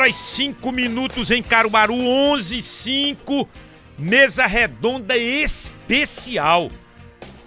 [0.00, 3.48] 11 horas 5 minutos em Caruaru, 11 e 5,
[3.98, 6.70] mesa redonda especial.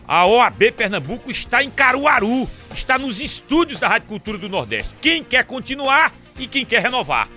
[0.07, 4.91] A OAB Pernambuco está em Caruaru, está nos estúdios da Rádio Cultura do Nordeste.
[5.01, 7.27] Quem quer continuar e quem quer renovar.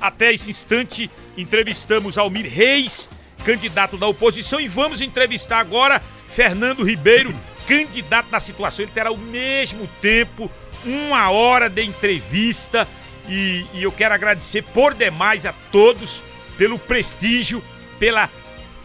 [0.00, 3.08] Até esse instante, entrevistamos Almir Reis,
[3.44, 7.34] candidato da oposição, e vamos entrevistar agora Fernando Ribeiro,
[7.66, 8.84] candidato da situação.
[8.84, 10.50] Ele terá o mesmo tempo,
[10.86, 12.88] uma hora de entrevista,
[13.28, 16.22] e, e eu quero agradecer por demais a todos
[16.56, 17.62] pelo prestígio,
[17.98, 18.28] pela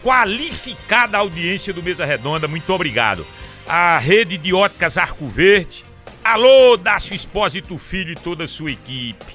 [0.02, 2.46] qualificada audiência do Mesa Redonda.
[2.46, 3.26] Muito obrigado.
[3.66, 5.84] A rede de óticas Arco Verde.
[6.22, 9.34] Alô, Dácio Espósito Filho e toda a sua equipe.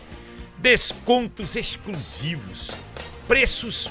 [0.58, 2.72] Descontos exclusivos.
[3.28, 3.90] Preços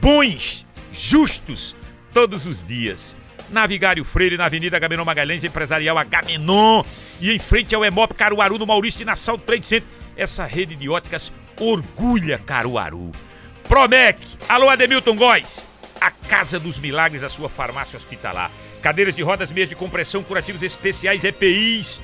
[0.00, 1.74] bons, justos,
[2.12, 3.16] todos os dias.
[3.50, 6.82] Navigário Freire, na Avenida Gamenon Magalhães, Empresarial Agamenon.
[7.20, 9.88] E em frente ao Emop Caruaru, no Maurício de Nassau Trade Center.
[10.16, 13.10] Essa rede de óticas orgulha Caruaru.
[13.68, 18.50] Promec, alô Ademilton Góes a Casa dos Milagres, a sua farmácia hospitalar.
[18.82, 21.98] Cadeiras de rodas, meias de compressão, curativos especiais, EPIs,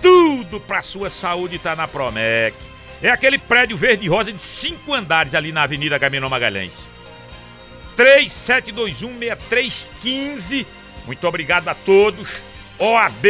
[0.00, 2.56] tudo para sua saúde tá na Promec.
[3.02, 6.88] É aquele prédio verde e rosa de cinco andares ali na Avenida Gamenon Magalhães.
[7.98, 10.64] 37216315.
[11.04, 12.30] Muito obrigado a todos.
[12.78, 13.26] OAB,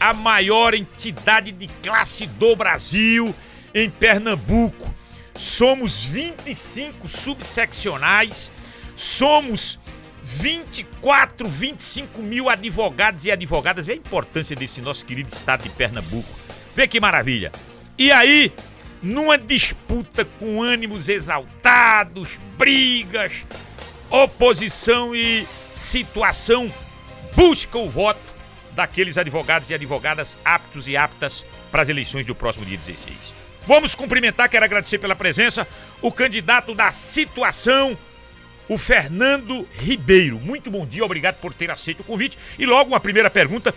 [0.00, 3.34] a maior entidade de classe do Brasil
[3.74, 4.92] em Pernambuco.
[5.34, 8.50] Somos 25 subseccionais
[8.96, 9.80] Somos
[10.22, 13.84] 24, 25 mil advogados e advogadas.
[13.84, 16.28] Vê a importância desse nosso querido estado de Pernambuco.
[16.74, 17.50] Vê que maravilha.
[17.98, 18.52] E aí,
[19.02, 23.44] numa disputa com ânimos exaltados, brigas,
[24.08, 26.72] oposição e situação,
[27.34, 28.20] busca o voto
[28.72, 33.41] daqueles advogados e advogadas aptos e aptas para as eleições do próximo dia 16.
[33.66, 35.66] Vamos cumprimentar, quero agradecer pela presença,
[36.00, 37.96] o candidato da situação
[38.68, 40.38] o Fernando Ribeiro.
[40.38, 42.38] Muito bom dia, obrigado por ter aceito o convite.
[42.58, 43.74] E logo uma primeira pergunta: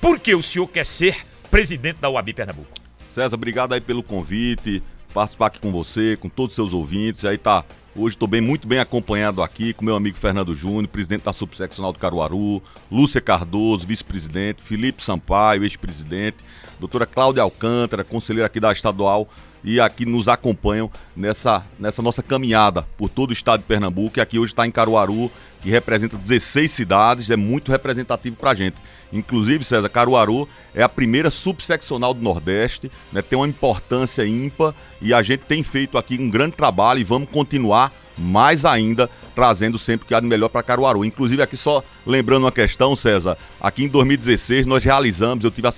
[0.00, 1.16] por que o senhor quer ser
[1.50, 2.68] presidente da UAB Pernambuco?
[3.12, 4.82] César, obrigado aí pelo convite,
[5.12, 7.24] participar aqui com você, com todos os seus ouvintes.
[7.24, 7.64] Aí tá,
[7.94, 11.92] hoje estou bem, muito bem acompanhado aqui com meu amigo Fernando Júnior, presidente da Subseccional
[11.92, 16.38] do Caruaru, Lúcia Cardoso, vice-presidente, Felipe Sampaio, ex-presidente,
[16.78, 19.28] doutora Cláudia Alcântara, conselheira aqui da Estadual
[19.64, 24.18] e aqui nos acompanham nessa, nessa nossa caminhada por todo o estado de Pernambuco.
[24.18, 28.54] E aqui hoje está em Caruaru, que representa 16 cidades, é muito representativo para a
[28.54, 28.76] gente.
[29.12, 35.12] Inclusive, César, Caruaru é a primeira subseccional do Nordeste, né, tem uma importância ímpar e
[35.12, 40.04] a gente tem feito aqui um grande trabalho e vamos continuar mais ainda trazendo sempre
[40.04, 41.04] o que há de melhor para Caruaru.
[41.04, 45.72] Inclusive, aqui só lembrando uma questão, César, aqui em 2016 nós realizamos, eu tive a,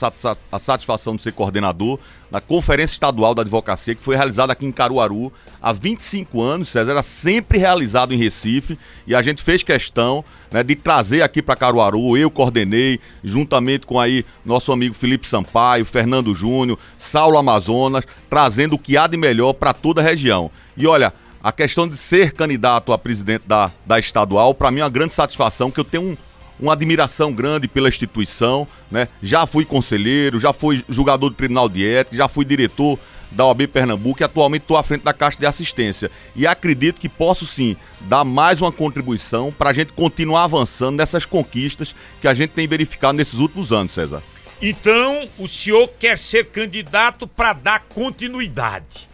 [0.53, 1.99] a satisfação de ser coordenador
[2.31, 6.93] da Conferência Estadual da Advocacia, que foi realizada aqui em Caruaru há 25 anos, César,
[6.93, 11.57] era sempre realizado em Recife, e a gente fez questão né, de trazer aqui para
[11.57, 18.75] Caruaru, eu coordenei, juntamente com aí nosso amigo Felipe Sampaio, Fernando Júnior, Saulo Amazonas, trazendo
[18.75, 20.51] o que há de melhor para toda a região.
[20.77, 21.13] E olha,
[21.43, 25.15] a questão de ser candidato a presidente da, da estadual, para mim é uma grande
[25.15, 26.17] satisfação, que eu tenho um,
[26.59, 29.09] uma admiração grande pela instituição, né?
[29.23, 32.99] Já fui conselheiro, já fui julgador do Tribunal de Ética, já fui diretor
[33.31, 36.11] da OAB Pernambuco e atualmente estou à frente da Caixa de Assistência.
[36.35, 41.27] E acredito que posso sim dar mais uma contribuição para a gente continuar avançando nessas
[41.27, 44.23] conquistas que a gente tem verificado nesses últimos anos, César.
[44.61, 49.09] Então, o senhor quer ser candidato para dar continuidade.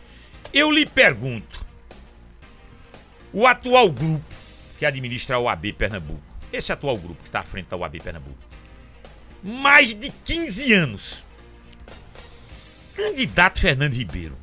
[0.52, 1.63] Eu lhe pergunto,
[3.34, 4.24] o atual grupo
[4.78, 6.22] que administra a OAB Pernambuco,
[6.52, 8.38] esse atual grupo que está à frente da UAB Pernambuco,
[9.42, 11.24] mais de 15 anos.
[12.94, 14.36] Candidato Fernando Ribeiro,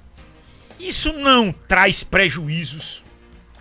[0.77, 3.01] isso não traz prejuízos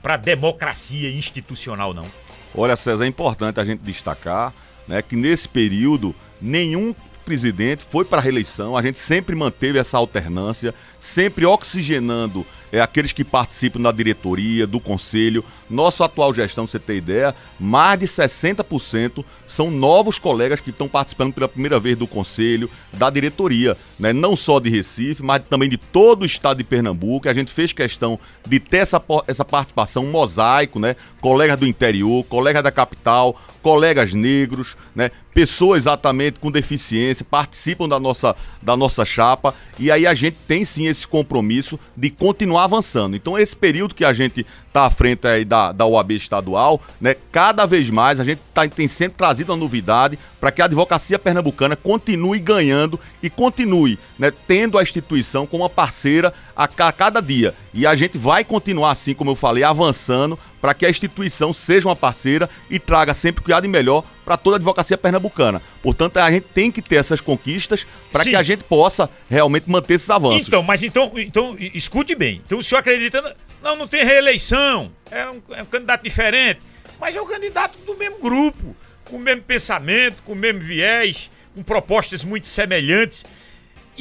[0.03, 2.07] para a democracia institucional, não?
[2.53, 4.53] Olha, César, é importante a gente destacar
[4.89, 6.93] né, que nesse período nenhum
[7.25, 13.13] presidente foi para a reeleição, a gente sempre manteve essa alternância, sempre oxigenando é, aqueles
[13.13, 15.45] que participam da diretoria, do conselho.
[15.69, 21.33] Nossa atual gestão, você ter ideia, mais de 60% são novos colegas que estão participando
[21.33, 24.13] pela primeira vez do conselho, da diretoria, né?
[24.13, 27.29] não só de Recife, mas também de todo o estado de Pernambuco.
[27.29, 30.97] A gente fez questão de ter essa, essa participação um mosaico, né?
[31.21, 35.11] colegas do interior, colegas da capital, colegas negros, né?
[35.35, 40.65] pessoas exatamente com deficiência participam da nossa, da nossa chapa e aí a gente tem
[40.65, 43.17] sim esse compromisso de continuar avançando.
[43.17, 47.15] Então esse período que a gente está à frente aí da, da OAB estadual, né,
[47.33, 51.19] cada vez mais a gente tá, tem sempre trazido uma novidade para que a advocacia
[51.19, 57.21] pernambucana continue ganhando e continue né, tendo a instituição como uma parceira a, a cada
[57.21, 57.55] dia.
[57.73, 61.89] E a gente vai continuar assim, como eu falei, avançando para que a instituição seja
[61.89, 65.63] uma parceira e traga sempre cuidado e melhor para toda a advocacia pernambucana.
[65.83, 69.95] Portanto, a gente tem que ter essas conquistas para que a gente possa realmente manter
[69.95, 70.49] esses avanços.
[70.49, 72.43] Então, mas então, então escute bem.
[72.45, 76.61] Então o senhor acredita, não, não tem reeleição, é um, é um candidato diferente,
[77.01, 81.31] mas é um candidato do mesmo grupo, com o mesmo pensamento, com o mesmo viés,
[81.55, 83.25] com propostas muito semelhantes.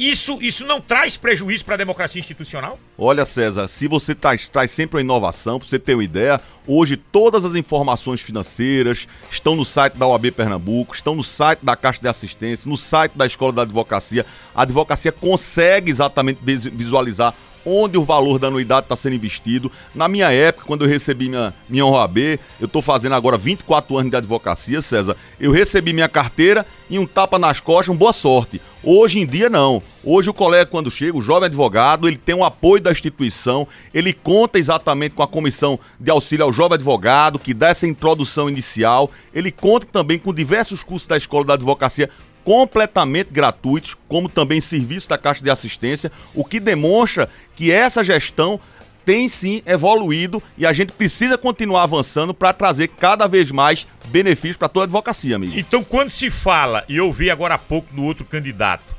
[0.00, 2.78] Isso, isso não traz prejuízo para a democracia institucional?
[2.96, 6.96] Olha, César, se você traz, traz sempre uma inovação, para você ter uma ideia, hoje
[6.96, 12.00] todas as informações financeiras estão no site da OAB Pernambuco, estão no site da Caixa
[12.00, 14.24] de Assistência, no site da Escola da Advocacia.
[14.54, 17.34] A advocacia consegue exatamente visualizar
[17.64, 19.70] onde o valor da anuidade está sendo investido.
[19.94, 22.18] Na minha época, quando eu recebi minha, minha OAB,
[22.60, 27.06] eu estou fazendo agora 24 anos de advocacia, César, eu recebi minha carteira e um
[27.06, 28.60] tapa nas costas, um boa sorte.
[28.82, 29.82] Hoje em dia, não.
[30.02, 34.12] Hoje o colega, quando chega, o jovem advogado, ele tem o apoio da instituição, ele
[34.12, 39.10] conta exatamente com a comissão de auxílio ao jovem advogado, que dá essa introdução inicial,
[39.34, 42.08] ele conta também com diversos cursos da Escola da Advocacia
[42.44, 48.60] completamente gratuitos, como também serviço da Caixa de Assistência, o que demonstra que essa gestão
[49.04, 54.56] tem sim evoluído e a gente precisa continuar avançando para trazer cada vez mais benefícios
[54.56, 55.58] para toda a advocacia, amigo.
[55.58, 58.94] Então, quando se fala, e eu vi agora há pouco do outro candidato,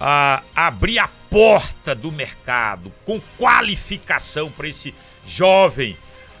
[0.00, 4.94] a abrir a porta do mercado com qualificação para esse
[5.26, 5.96] jovem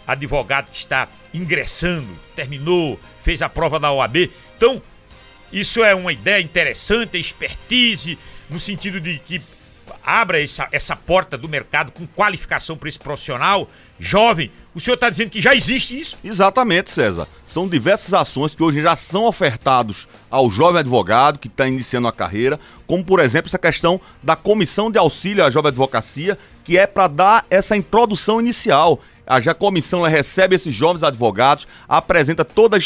[0.06, 4.30] advogado que está ingressando, terminou, fez a prova da OAB.
[4.56, 4.82] Então,
[5.54, 8.18] isso é uma ideia interessante, expertise,
[8.50, 9.40] no sentido de que
[10.02, 14.50] abra essa, essa porta do mercado com qualificação para esse profissional jovem.
[14.74, 16.18] O senhor está dizendo que já existe isso?
[16.24, 17.28] Exatamente, César.
[17.46, 22.12] São diversas ações que hoje já são ofertados ao jovem advogado que está iniciando a
[22.12, 26.86] carreira, como por exemplo essa questão da comissão de auxílio à jovem advocacia, que é
[26.86, 29.00] para dar essa introdução inicial.
[29.26, 32.80] A já comissão recebe esses jovens advogados, apresenta toda a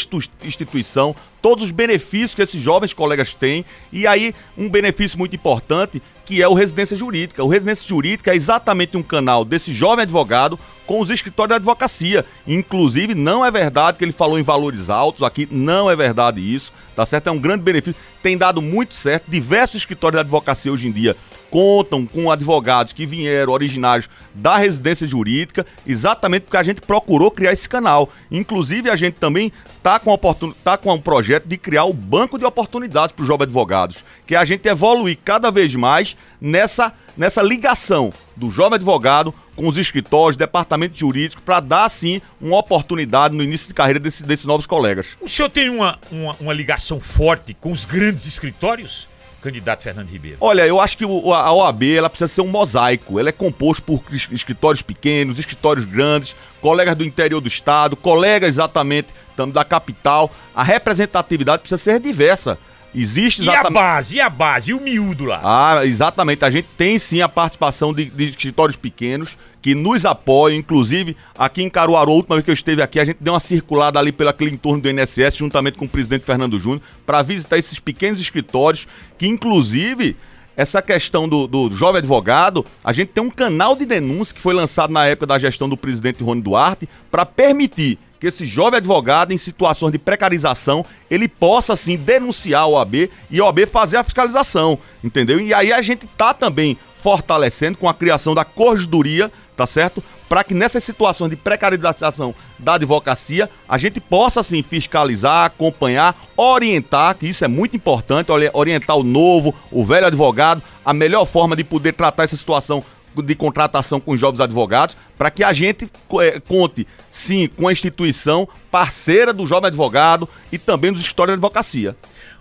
[0.45, 6.01] instituição, todos os benefícios que esses jovens colegas têm, e aí um benefício muito importante
[6.29, 7.43] que é o Residência Jurídica.
[7.43, 12.23] O Residência Jurídica é exatamente um canal desse jovem advogado com os escritórios de advocacia.
[12.45, 16.71] Inclusive, não é verdade que ele falou em valores altos, aqui não é verdade isso,
[16.95, 17.27] tá certo?
[17.27, 19.25] É um grande benefício, tem dado muito certo.
[19.27, 21.17] Diversos escritórios de advocacia hoje em dia
[21.49, 27.51] contam com advogados que vieram originários da residência jurídica, exatamente porque a gente procurou criar
[27.51, 28.09] esse canal.
[28.31, 30.51] Inclusive, a gente também está com, oportun...
[30.63, 34.35] tá com um projeto de criar o banco de oportunidades para os jovens advogados, que
[34.35, 39.75] é a gente evoluir cada vez mais nessa, nessa ligação do jovem advogado com os
[39.75, 44.65] escritórios, departamento jurídico, para dar, sim, uma oportunidade no início de carreira desse, desses novos
[44.65, 45.17] colegas.
[45.19, 49.08] O senhor tem uma, uma, uma ligação forte com os grandes escritórios?
[49.41, 50.37] Candidato Fernando Ribeiro?
[50.39, 53.19] Olha, eu acho que a OAB ela precisa ser um mosaico.
[53.19, 59.09] Ela é composto por escritórios pequenos, escritórios grandes, colegas do interior do estado, colegas exatamente
[59.53, 60.31] da capital.
[60.53, 62.57] A representatividade precisa ser diversa.
[62.93, 63.73] Existe exatamente...
[63.73, 65.41] E a base, e a base, e o miúdo lá?
[65.43, 66.43] Ah, exatamente.
[66.43, 71.61] A gente tem sim a participação de, de escritórios pequenos que nos apoiam, inclusive aqui
[71.61, 74.11] em Caruaru, a última vez que eu esteve aqui, a gente deu uma circulada ali
[74.11, 78.21] pelo aquele entorno do INSS, juntamente com o presidente Fernando Júnior, para visitar esses pequenos
[78.21, 80.15] escritórios, que inclusive
[80.55, 84.53] essa questão do, do, jovem advogado, a gente tem um canal de denúncia que foi
[84.53, 89.31] lançado na época da gestão do presidente Rony Duarte para permitir que esse jovem advogado
[89.31, 94.03] em situações de precarização, ele possa sim denunciar a OAB e a OAB fazer a
[94.03, 95.39] fiscalização, entendeu?
[95.39, 100.03] E aí a gente tá também fortalecendo com a criação da corregedoria, tá certo?
[100.27, 107.15] Para que nessas situações de precarização da advocacia, a gente possa sim fiscalizar, acompanhar, orientar,
[107.15, 111.63] que isso é muito importante, orientar o novo, o velho advogado, a melhor forma de
[111.63, 112.83] poder tratar essa situação
[113.15, 115.89] de contratação com os jovens advogados, para que a gente
[116.21, 121.37] é, conte, sim, com a instituição parceira do jovem advogado e também dos escritórios de
[121.37, 121.95] advocacia.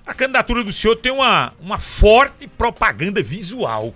[0.06, 3.92] A candidatura do senhor tem uma, uma forte propaganda visual.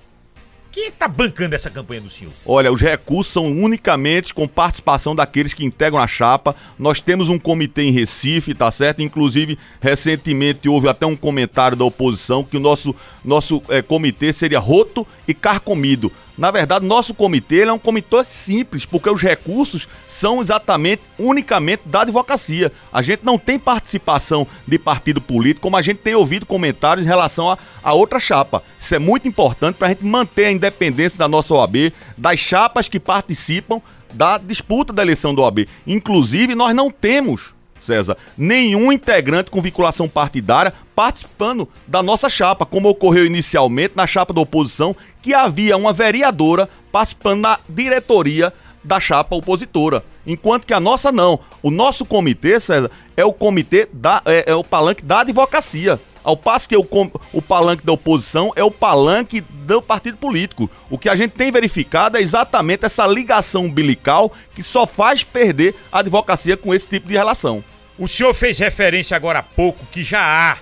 [0.73, 2.33] Quem está bancando essa campanha do senhor?
[2.47, 6.57] Olha, os recursos são unicamente com participação daqueles que integram a chapa.
[6.79, 9.03] Nós temos um comitê em Recife, tá certo?
[9.03, 14.59] Inclusive, recentemente houve até um comentário da oposição que o nosso, nosso é, comitê seria
[14.59, 16.11] roto e carcomido.
[16.37, 22.03] Na verdade, nosso comitê é um comitê simples, porque os recursos são exatamente, unicamente da
[22.03, 22.73] advocacia.
[22.93, 27.09] A gente não tem participação de partido político, como a gente tem ouvido comentários em
[27.09, 28.63] relação a, a outra chapa.
[28.81, 32.89] Isso é muito importante para a gente manter a independência da nossa OAB, das chapas
[32.89, 33.81] que participam
[34.13, 35.69] da disputa da eleição do OAB.
[35.87, 42.89] Inclusive, nós não temos César, nenhum integrante com vinculação partidária participando da nossa chapa, como
[42.89, 48.53] ocorreu inicialmente na chapa da oposição, que havia uma vereadora participando da diretoria
[48.85, 50.05] da chapa opositora.
[50.27, 51.39] Enquanto que a nossa não.
[51.63, 54.23] O nosso comitê, César, é o comitê da.
[54.25, 56.01] é, é o palanque da advocacia.
[56.25, 56.87] Ao passo que o,
[57.33, 60.71] o palanque da oposição é o palanque do partido político.
[60.89, 65.75] O que a gente tem verificado é exatamente essa ligação umbilical que só faz perder
[65.91, 67.65] a advocacia com esse tipo de relação.
[67.99, 70.59] O senhor fez referência agora há pouco que já há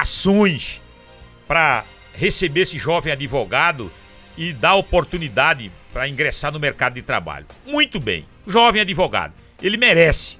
[0.00, 0.80] ações
[1.46, 1.84] para
[2.14, 3.92] receber esse jovem advogado
[4.36, 7.46] e dar oportunidade para ingressar no mercado de trabalho.
[7.64, 9.32] Muito bem, jovem advogado,
[9.62, 10.38] ele merece.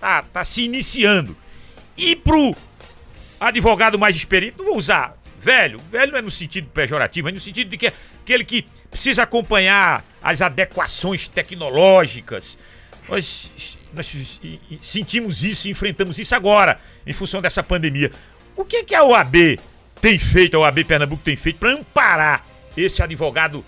[0.00, 1.36] Tá, tá se iniciando.
[1.96, 2.54] E pro
[3.38, 7.40] advogado mais experiente, não vou usar velho, velho não é no sentido pejorativo, é no
[7.40, 7.92] sentido de que
[8.22, 12.58] aquele que precisa acompanhar as adequações tecnológicas.
[13.08, 13.50] Nós,
[13.94, 14.14] nós
[14.82, 18.12] sentimos isso, enfrentamos isso agora, em função dessa pandemia.
[18.60, 19.58] O que, que a OAB
[20.02, 22.44] tem feito, a OAB Pernambuco tem feito para amparar
[22.76, 23.64] esse advogado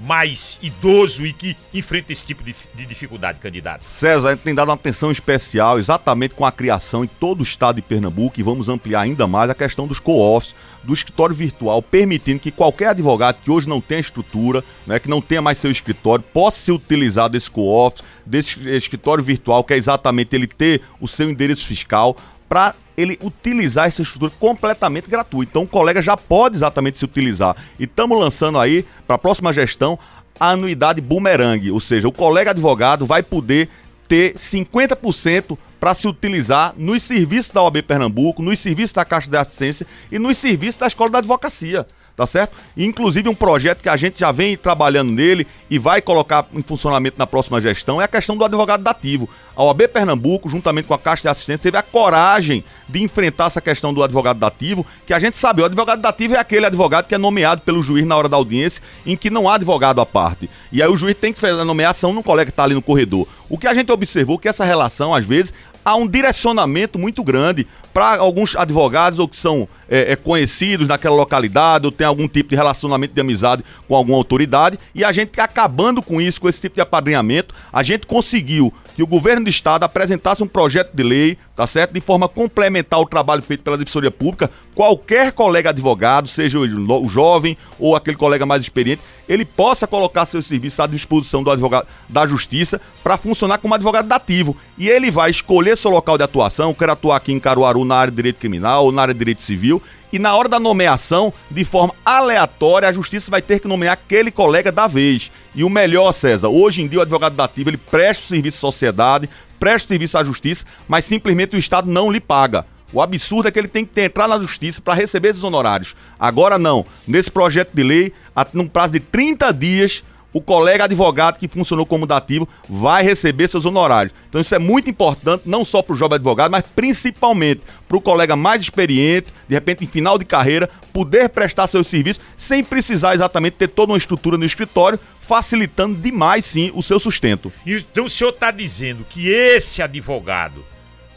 [0.00, 3.84] mais idoso e que enfrenta esse tipo de, de, dificuldade, candidato?
[3.90, 7.42] César, a gente tem dado uma atenção especial exatamente com a criação em todo o
[7.42, 11.82] estado de Pernambuco e vamos ampliar ainda mais a questão dos co-office, do escritório virtual,
[11.82, 15.72] permitindo que qualquer advogado que hoje não tenha estrutura, né, que não tenha mais seu
[15.72, 21.08] escritório, possa ser utilizado desse co-office, desse escritório virtual, que é exatamente ele ter o
[21.08, 22.16] seu endereço fiscal,
[22.48, 25.50] para ele utilizar essa estrutura completamente gratuita.
[25.50, 27.56] Então o colega já pode exatamente se utilizar.
[27.78, 29.98] E estamos lançando aí, para a próxima gestão,
[30.38, 33.68] a anuidade boomerang, ou seja, o colega advogado vai poder
[34.08, 39.36] ter 50% para se utilizar nos serviços da OAB Pernambuco, nos serviços da Caixa de
[39.36, 41.86] Assistência e nos serviços da Escola da Advocacia
[42.16, 42.56] tá certo?
[42.76, 47.18] inclusive um projeto que a gente já vem trabalhando nele e vai colocar em funcionamento
[47.18, 49.28] na próxima gestão é a questão do advogado dativo.
[49.56, 53.60] A OAB Pernambuco, juntamente com a Caixa de Assistência, teve a coragem de enfrentar essa
[53.60, 57.14] questão do advogado dativo, que a gente sabe, o advogado dativo é aquele advogado que
[57.14, 60.50] é nomeado pelo juiz na hora da audiência, em que não há advogado à parte.
[60.70, 62.82] E aí o juiz tem que fazer a nomeação no colega que está ali no
[62.82, 63.26] corredor.
[63.48, 65.54] O que a gente observou que essa relação, às vezes,
[65.86, 67.64] há um direcionamento muito grande
[67.94, 72.50] para alguns advogados ou que são é, é, conhecidos naquela localidade ou tem algum tipo
[72.50, 74.80] de relacionamento de amizade com alguma autoridade.
[74.92, 79.02] E a gente acabando com isso, com esse tipo de apadrinhamento, a gente conseguiu que
[79.02, 81.92] o governo do estado apresentasse um projeto de lei, tá certo?
[81.92, 87.58] De forma complementar o trabalho feito pela Defensoria Pública, qualquer colega advogado, seja o jovem
[87.78, 92.26] ou aquele colega mais experiente, ele possa colocar seu serviço à disposição do advogado da
[92.26, 94.56] justiça para funcionar como advogado dativo.
[94.78, 98.10] E ele vai escolher seu local de atuação, quer atuar aqui em Caruaru na área
[98.10, 99.82] de direito criminal ou na área de direito civil,
[100.16, 104.30] e na hora da nomeação, de forma aleatória, a justiça vai ter que nomear aquele
[104.30, 105.30] colega da vez.
[105.54, 108.60] E o melhor, César, hoje em dia o advogado dativo, ele presta o serviço à
[108.60, 109.28] sociedade,
[109.60, 112.64] presta o serviço à justiça, mas simplesmente o Estado não lhe paga.
[112.94, 115.94] O absurdo é que ele tem que entrar na justiça para receber esses honorários.
[116.18, 116.86] Agora não.
[117.06, 118.12] Nesse projeto de lei,
[118.54, 120.02] num prazo de 30 dias,
[120.36, 124.12] o colega advogado que funcionou como dativo vai receber seus honorários.
[124.28, 128.02] Então isso é muito importante, não só para o jovem advogado, mas principalmente para o
[128.02, 133.14] colega mais experiente, de repente em final de carreira, poder prestar seus serviços sem precisar
[133.14, 137.50] exatamente ter toda uma estrutura no escritório, facilitando demais sim o seu sustento.
[137.66, 140.62] Então o senhor está dizendo que esse advogado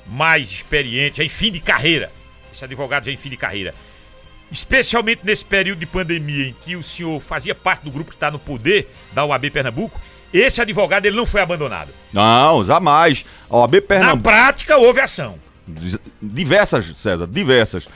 [0.08, 2.10] mais experiente, em fim de carreira,
[2.54, 3.76] esse advogado já em fim de carreira,
[4.52, 8.32] especialmente nesse período de pandemia em que o senhor fazia parte do grupo que está
[8.32, 10.00] no poder da OAB Pernambuco,
[10.34, 11.90] esse advogado ele não foi abandonado.
[12.14, 13.26] Não, jamais.
[13.50, 14.18] A OAB Pernambuco.
[14.18, 15.36] Na prática houve ação.
[16.22, 17.88] Diversas, César, diversas.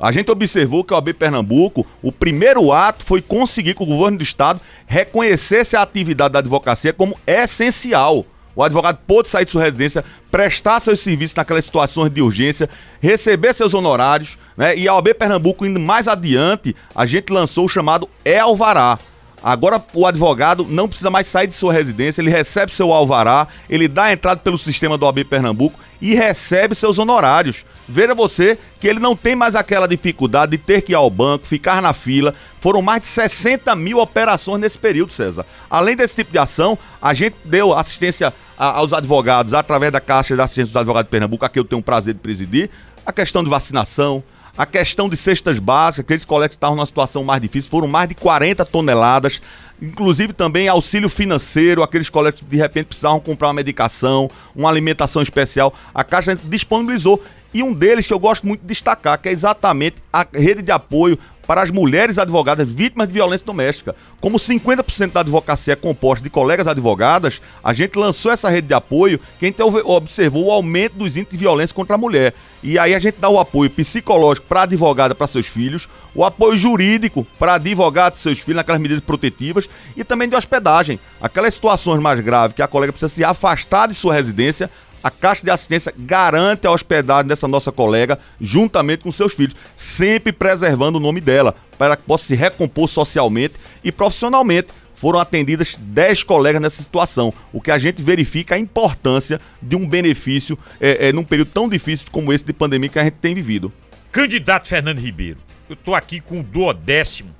[0.00, 4.18] A gente observou que a OAB Pernambuco, o primeiro ato foi conseguir que o governo
[4.18, 8.26] do estado reconhecesse a atividade da advocacia como essencial.
[8.54, 12.68] O advogado pôde sair de sua residência, prestar seus serviços naquelas situações de urgência,
[13.00, 14.76] receber seus honorários, né?
[14.76, 18.98] E a OAB Pernambuco, indo mais adiante, a gente lançou o chamado E-Alvará.
[19.42, 23.88] Agora o advogado não precisa mais sair de sua residência, ele recebe seu alvará, ele
[23.88, 27.64] dá a entrada pelo sistema do OAB Pernambuco e recebe seus honorários.
[27.88, 31.46] Veja você que ele não tem mais aquela dificuldade de ter que ir ao banco,
[31.46, 32.34] ficar na fila.
[32.60, 35.44] Foram mais de 60 mil operações nesse período, César.
[35.68, 40.40] Além desse tipo de ação, a gente deu assistência aos advogados através da Caixa de
[40.40, 42.70] Assistência dos Advogados de Pernambuco, a que eu tenho o prazer de presidir,
[43.04, 44.22] a questão de vacinação,
[44.56, 48.08] a questão de cestas básicas, aqueles colegas que estavam numa situação mais difícil, foram mais
[48.08, 49.40] de 40 toneladas
[49.82, 55.20] inclusive também auxílio financeiro, aqueles colegas que de repente precisavam comprar uma medicação, uma alimentação
[55.20, 55.74] especial.
[55.92, 57.22] A Caixa disponibilizou.
[57.54, 60.72] E um deles que eu gosto muito de destacar, que é exatamente a rede de
[60.72, 63.94] apoio para as mulheres advogadas vítimas de violência doméstica.
[64.20, 68.74] Como 50% da advocacia é composta de colegas advogadas, a gente lançou essa rede de
[68.74, 72.34] apoio que a gente observou o aumento dos índices de violência contra a mulher.
[72.62, 76.24] E aí a gente dá o apoio psicológico para a advogada, para seus filhos, o
[76.24, 81.00] apoio jurídico para advogados e seus filhos naquelas medidas protetivas e também de hospedagem.
[81.20, 84.70] Aquelas situações mais graves que a colega precisa se afastar de sua residência,
[85.02, 90.32] a Caixa de Assistência garante a hospedagem dessa nossa colega juntamente com seus filhos, sempre
[90.32, 94.68] preservando o nome dela, para que possa se recompor socialmente e profissionalmente.
[94.94, 99.86] Foram atendidas 10 colegas nessa situação, o que a gente verifica a importância de um
[99.86, 103.34] benefício é, é, num período tão difícil como esse de pandemia que a gente tem
[103.34, 103.72] vivido.
[104.12, 107.34] Candidato Fernando Ribeiro, eu estou aqui com o duodécimo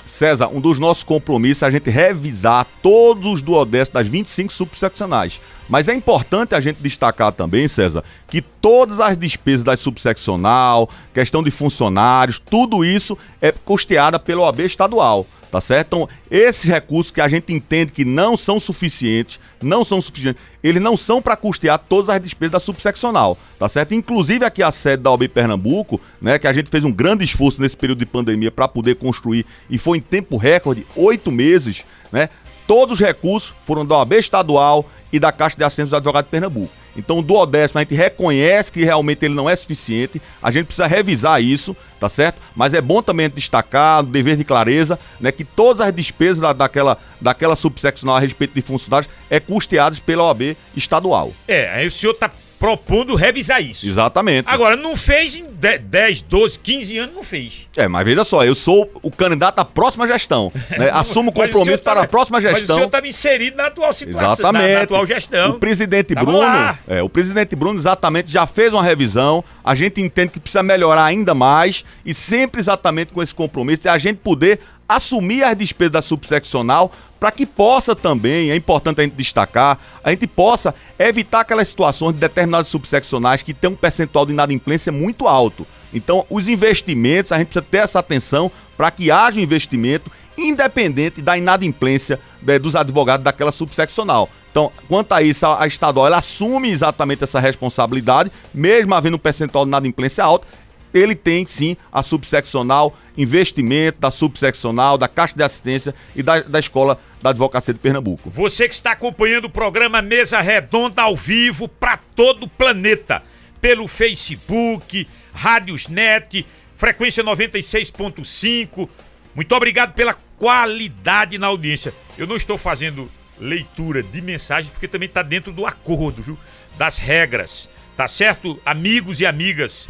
[0.07, 5.41] César, um dos nossos compromissos é a gente revisar todos os duodécimos das 25 subseccionais.
[5.69, 11.43] Mas é importante a gente destacar também, César, que todas as despesas da subseccional, questão
[11.43, 15.89] de funcionários, tudo isso é custeada pela OAB estadual tá certo?
[15.89, 20.81] Então, esses recursos que a gente entende que não são suficientes, não são suficientes, eles
[20.81, 23.93] não são para custear todas as despesas da subseccional, tá certo?
[23.93, 27.61] Inclusive aqui a sede da OB Pernambuco, né, que a gente fez um grande esforço
[27.61, 32.31] nesse período de pandemia para poder construir e foi em tempo recorde, oito meses, né?
[32.67, 36.31] Todos os recursos foram da OAB estadual e da Caixa de Assistência dos Advogados de
[36.31, 36.73] Pernambuco.
[36.97, 40.87] Então o duodécimo a gente reconhece que realmente ele não é suficiente, a gente precisa
[40.87, 42.41] revisar isso, tá certo?
[42.55, 46.99] Mas é bom também destacar, dever de clareza, né, que todas as despesas da, daquela,
[47.21, 51.33] daquela subseccional a respeito de funcionários é custeadas pela OAB estadual.
[51.49, 52.31] É, aí o senhor está
[52.63, 53.85] propondo revisar isso.
[53.89, 54.45] Exatamente.
[54.49, 57.67] Agora, não fez em 10, 12, 15 anos, não fez.
[57.77, 60.53] É, mas veja só, eu sou o candidato à próxima gestão.
[60.79, 60.89] Né?
[60.95, 62.61] Assumo o compromisso tá, para a próxima gestão.
[62.61, 64.69] Mas o senhor está inserido na atual situação, exatamente.
[64.69, 65.51] Na, na atual gestão.
[65.51, 69.43] O presidente Tava Bruno, é, o presidente Bruno exatamente já fez uma revisão.
[69.65, 73.91] A gente entende que precisa melhorar ainda mais e sempre exatamente com esse compromisso é
[73.91, 74.61] a gente poder
[74.97, 80.11] assumir as despesas da subseccional para que possa também, é importante a gente destacar, a
[80.11, 85.29] gente possa evitar aquelas situações de determinados subseccionais que têm um percentual de inadimplência muito
[85.29, 85.67] alto.
[85.95, 91.21] Então, os investimentos, a gente precisa ter essa atenção para que haja um investimento independente
[91.21, 94.29] da inadimplência né, dos advogados daquela subseccional.
[94.51, 99.65] Então, quanto a isso, a estadual ela assume exatamente essa responsabilidade, mesmo havendo um percentual
[99.65, 100.47] de inadimplência alto,
[100.93, 106.59] ele tem sim a subseccional, investimento da subseccional, da Caixa de Assistência e da, da
[106.59, 108.31] Escola da Advocacia de Pernambuco.
[108.31, 113.23] Você que está acompanhando o programa Mesa Redonda ao vivo para todo o planeta,
[113.61, 116.45] pelo Facebook, Rádiosnet,
[116.77, 118.89] frequência 96.5.
[119.35, 121.95] Muito obrigado pela qualidade na audiência.
[122.19, 126.39] Eu não estou fazendo leitura de mensagens porque também está dentro do acordo, viu?
[126.77, 128.61] Das regras, tá certo?
[128.65, 129.89] Amigos e amigas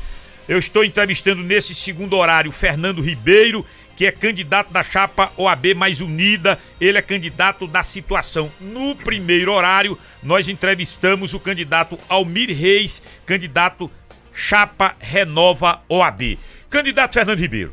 [0.52, 3.64] eu estou entrevistando nesse segundo horário Fernando Ribeiro,
[3.96, 8.52] que é candidato da chapa OAB Mais Unida, ele é candidato da situação.
[8.60, 13.90] No primeiro horário, nós entrevistamos o candidato Almir Reis, candidato
[14.34, 16.38] chapa Renova OAB.
[16.68, 17.72] Candidato Fernando Ribeiro,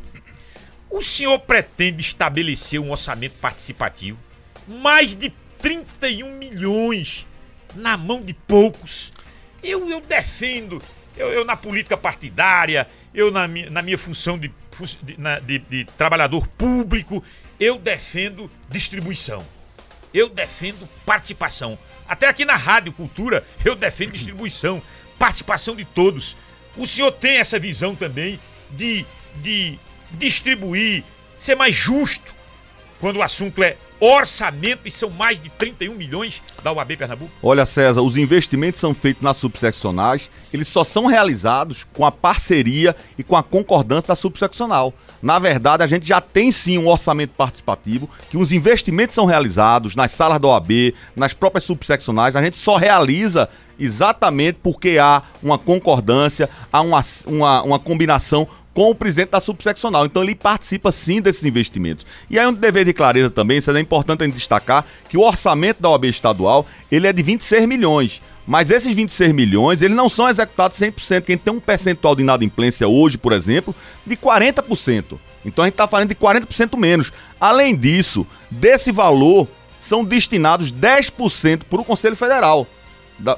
[0.90, 4.18] o senhor pretende estabelecer um orçamento participativo?
[4.66, 7.28] Mais de 31 milhões
[7.76, 9.12] na mão de poucos.
[9.62, 10.82] Eu, eu defendo
[11.20, 14.52] eu, eu na política partidária, eu na, minha, na minha função de,
[15.46, 17.24] de, de trabalhador público,
[17.60, 19.46] eu defendo distribuição.
[20.14, 21.78] Eu defendo participação.
[22.08, 24.82] Até aqui na Rádio Cultura, eu defendo distribuição,
[25.20, 26.36] participação de todos.
[26.76, 28.40] O senhor tem essa visão também
[28.72, 29.06] de,
[29.36, 29.78] de
[30.14, 31.04] distribuir,
[31.38, 32.34] ser mais justo
[33.00, 37.32] quando o assunto é orçamento e são mais de 31 milhões da UAB Pernambuco?
[37.44, 42.96] Olha, César, os investimentos são feitos nas subseccionais, eles só são realizados com a parceria
[43.18, 44.94] e com a concordância da subseccional.
[45.22, 49.96] Na verdade, a gente já tem sim um orçamento participativo, que os investimentos são realizados
[49.96, 55.58] nas salas da OAB, nas próprias subseccionais, a gente só realiza exatamente porque há uma
[55.58, 58.48] concordância, há uma, uma, uma combinação
[58.80, 60.06] com o presidente da subseccional.
[60.06, 62.06] Então ele participa sim desses investimentos.
[62.30, 65.22] E aí um dever de clareza também, isso é importante a gente destacar que o
[65.22, 68.22] orçamento da OAB estadual, ele é de 26 milhões.
[68.48, 71.24] Mas esses 26 milhões, eles não são executados 100%.
[71.24, 73.76] Quem tem um percentual de inadimplência hoje, por exemplo,
[74.08, 75.20] de 40%.
[75.44, 77.12] Então a gente está falando de 40% menos.
[77.38, 79.46] Além disso, desse valor,
[79.82, 82.66] são destinados 10% para o Conselho Federal.
[83.20, 83.38] Da,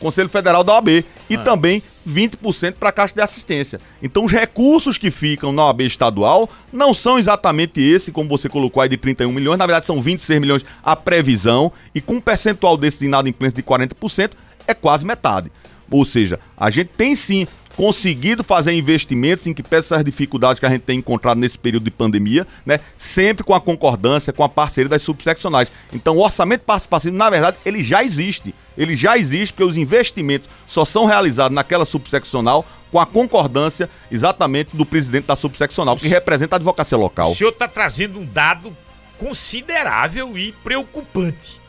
[0.00, 1.04] Conselho Federal da OAB.
[1.28, 1.38] E ah.
[1.38, 3.80] também 20% para a Caixa de Assistência.
[4.02, 8.82] Então os recursos que ficam na OAB estadual não são exatamente esse, como você colocou
[8.82, 9.58] aí, de 31 milhões.
[9.58, 11.70] Na verdade, são 26 milhões a previsão.
[11.94, 14.32] E com um percentual desse de inadimplência de 40%,
[14.66, 15.52] é quase metade.
[15.90, 20.66] Ou seja, a gente tem sim conseguido fazer investimentos em que pese essas dificuldades que
[20.66, 22.78] a gente tem encontrado nesse período de pandemia, né?
[22.98, 25.70] Sempre com a concordância, com a parceria das subseccionais.
[25.92, 28.54] Então, o orçamento participativo, na verdade, ele já existe.
[28.80, 34.74] Ele já existe porque os investimentos só são realizados naquela subseccional com a concordância exatamente
[34.74, 37.30] do presidente da subseccional, que representa a advocacia local.
[37.30, 38.74] O senhor está trazendo um dado
[39.18, 41.60] considerável e preocupante.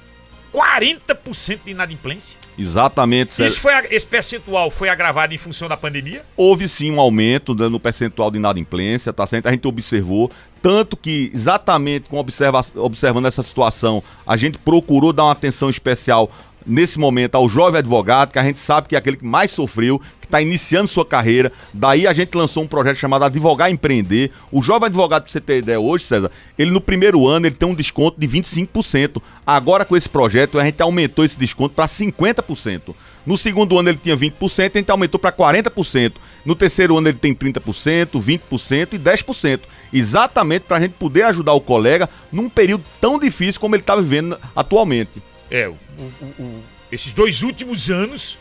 [0.53, 2.37] 40% de inadimplência?
[2.57, 3.43] Exatamente.
[3.43, 6.23] Isso foi, esse percentual foi agravado em função da pandemia?
[6.35, 9.47] Houve sim um aumento né, no percentual de inadimplência, tá certo?
[9.47, 10.29] A gente observou,
[10.61, 16.29] tanto que exatamente com observa, observando essa situação, a gente procurou dar uma atenção especial
[16.65, 19.99] nesse momento ao jovem advogado, que a gente sabe que é aquele que mais sofreu,
[20.19, 21.51] que está iniciando sua carreira.
[21.73, 24.31] Daí a gente lançou um projeto chamado Advogar e Empreender.
[24.51, 27.67] O jovem advogado, para você ter ideia hoje, César, ele no primeiro ano ele tem
[27.67, 29.21] um desconto de 25%.
[29.45, 32.93] Agora com esse projeto a gente aumentou esse desconto para 50%.
[33.25, 36.13] No segundo ano ele tinha 20%, a gente aumentou para 40%.
[36.43, 39.59] No terceiro ano ele tem 30%, 20% e 10%.
[39.93, 43.95] Exatamente para a gente poder ajudar o colega num período tão difícil como ele está
[43.95, 45.30] vivendo atualmente.
[45.51, 48.37] É, o, o, o, esses dois últimos anos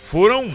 [0.00, 0.48] foram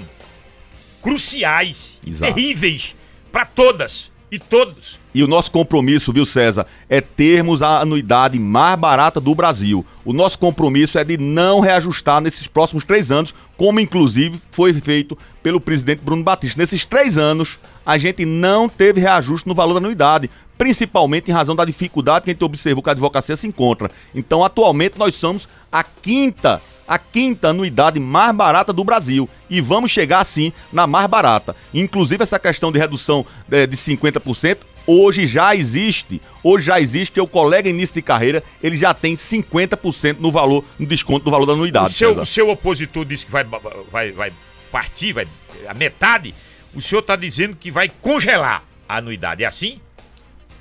[1.01, 2.33] cruciais, Exato.
[2.33, 2.95] terríveis
[3.31, 4.99] para todas e todos.
[5.13, 9.85] E o nosso compromisso, viu, César, é termos a anuidade mais barata do Brasil.
[10.03, 15.17] O nosso compromisso é de não reajustar nesses próximos três anos, como inclusive foi feito
[15.41, 16.61] pelo presidente Bruno Batista.
[16.61, 21.55] Nesses três anos, a gente não teve reajuste no valor da anuidade, principalmente em razão
[21.55, 23.89] da dificuldade que a gente observou que a advocacia se encontra.
[24.13, 29.29] Então, atualmente, nós somos a quinta, a quinta anuidade mais barata do Brasil.
[29.49, 31.55] E vamos chegar assim na mais barata.
[31.73, 36.21] Inclusive essa questão de redução de, de 50%, hoje já existe.
[36.43, 40.63] Hoje já existe que o colega início de carreira, ele já tem 50% no valor,
[40.79, 41.93] no desconto do valor da anuidade.
[41.93, 43.45] O seu, o seu opositor disse que vai,
[43.91, 44.33] vai, vai
[44.71, 45.27] partir, vai
[45.67, 46.33] a metade.
[46.73, 49.43] O senhor está dizendo que vai congelar a anuidade.
[49.43, 49.79] É assim?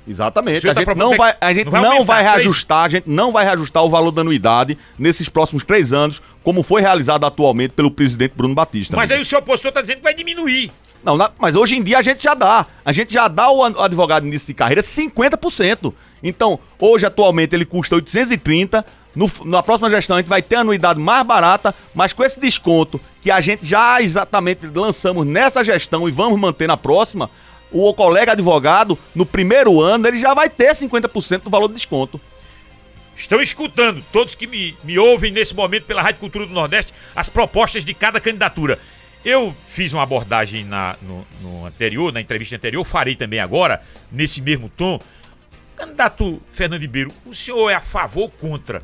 [0.07, 0.67] Exatamente.
[0.69, 3.43] A tá gente, não vai, a gente não, não vai reajustar, a gente não vai
[3.43, 8.33] reajustar o valor da anuidade nesses próximos três anos, como foi realizado atualmente pelo presidente
[8.35, 8.95] Bruno Batista.
[8.95, 10.71] Mas aí o seu opositor está dizendo que vai diminuir.
[11.03, 12.65] Não, mas hoje em dia a gente já dá.
[12.83, 15.93] A gente já dá o advogado início de carreira 50%.
[16.23, 18.85] Então, hoje, atualmente, ele custa 830.
[19.15, 22.39] No, na próxima gestão, a gente vai ter a anuidade mais barata, mas com esse
[22.39, 27.29] desconto que a gente já exatamente lançamos nessa gestão e vamos manter na próxima,
[27.71, 32.19] o colega advogado, no primeiro ano, ele já vai ter 50% do valor do desconto.
[33.15, 37.29] Estão escutando, todos que me, me ouvem nesse momento pela Rádio Cultura do Nordeste, as
[37.29, 38.79] propostas de cada candidatura.
[39.25, 44.39] Eu fiz uma abordagem na, no, no anterior, na entrevista anterior, farei também agora, nesse
[44.39, 44.99] mesmo tom.
[45.75, 48.83] Candidato Fernando Ribeiro, o senhor é a favor ou contra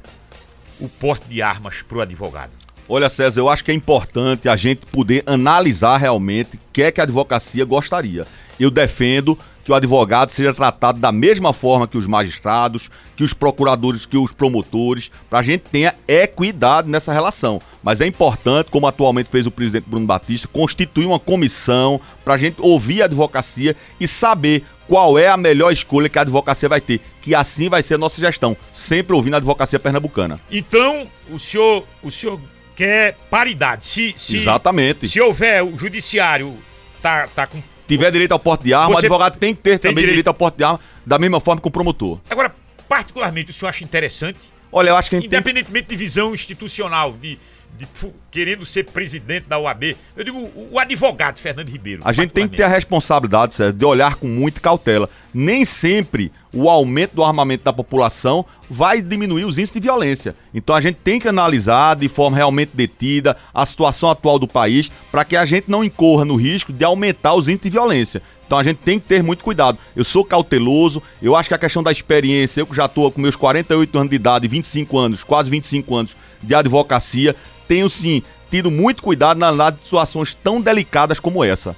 [0.80, 2.63] o porte de armas para o advogado?
[2.88, 6.92] Olha, César, eu acho que é importante a gente poder analisar realmente o que é
[6.92, 8.26] que a advocacia gostaria
[8.60, 13.34] eu defendo que o advogado seja tratado da mesma forma que os magistrados, que os
[13.34, 17.62] procuradores, que os promotores, para a gente tenha equidade nessa relação.
[17.82, 22.38] Mas é importante, como atualmente fez o presidente Bruno Batista, constituir uma comissão para a
[22.38, 26.82] gente ouvir a advocacia e saber qual é a melhor escolha que a advocacia vai
[26.82, 27.00] ter.
[27.22, 30.42] Que assim vai ser a nossa gestão, sempre ouvindo a advocacia pernambucana.
[30.52, 32.38] Então, o senhor, o senhor
[32.76, 33.86] quer paridade.
[33.86, 35.08] Se, se, Exatamente.
[35.08, 36.58] Se houver o judiciário
[37.02, 39.92] tá, tá com tiver direito ao porte de arma, o advogado tem que ter tem
[39.92, 40.10] também direito.
[40.10, 42.20] direito ao porte de arma, da mesma forma que o promotor.
[42.30, 42.54] Agora,
[42.88, 44.40] particularmente, o senhor acha interessante?
[44.72, 45.98] Olha, eu acho que a gente Independentemente tem...
[45.98, 47.38] de visão institucional, de,
[47.78, 47.88] de,
[48.32, 52.02] querendo ser presidente da OAB, eu digo o, o advogado Fernando Ribeiro.
[52.04, 55.10] A gente tem que ter a responsabilidade, Sérgio, de olhar com muita cautela.
[55.34, 60.36] Nem sempre o aumento do armamento da população vai diminuir os índices de violência.
[60.54, 64.92] Então a gente tem que analisar de forma realmente detida a situação atual do país
[65.12, 68.22] para que a gente não incorra no risco de aumentar os índices de violência.
[68.46, 69.80] Então a gente tem que ter muito cuidado.
[69.96, 73.20] Eu sou cauteloso, eu acho que a questão da experiência, eu que já estou com
[73.20, 77.36] meus 48 anos de idade, 25 anos, quase 25 anos de advocacia,
[77.68, 81.76] tenho sim tido muito cuidado na análise de situações tão delicadas como essa.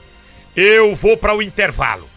[0.54, 2.15] eu vou para o intervalo.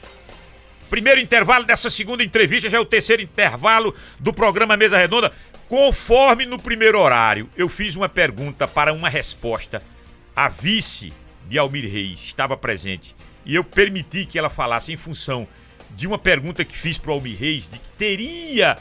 [0.90, 5.32] Primeiro intervalo dessa segunda entrevista, já é o terceiro intervalo do programa Mesa Redonda.
[5.68, 9.82] Conforme no primeiro horário, eu fiz uma pergunta para uma resposta.
[10.34, 11.12] A vice
[11.46, 15.46] de Almir Reis estava presente e eu permiti que ela falasse em função
[15.90, 18.78] de uma pergunta que fiz para o Almir Reis de que teria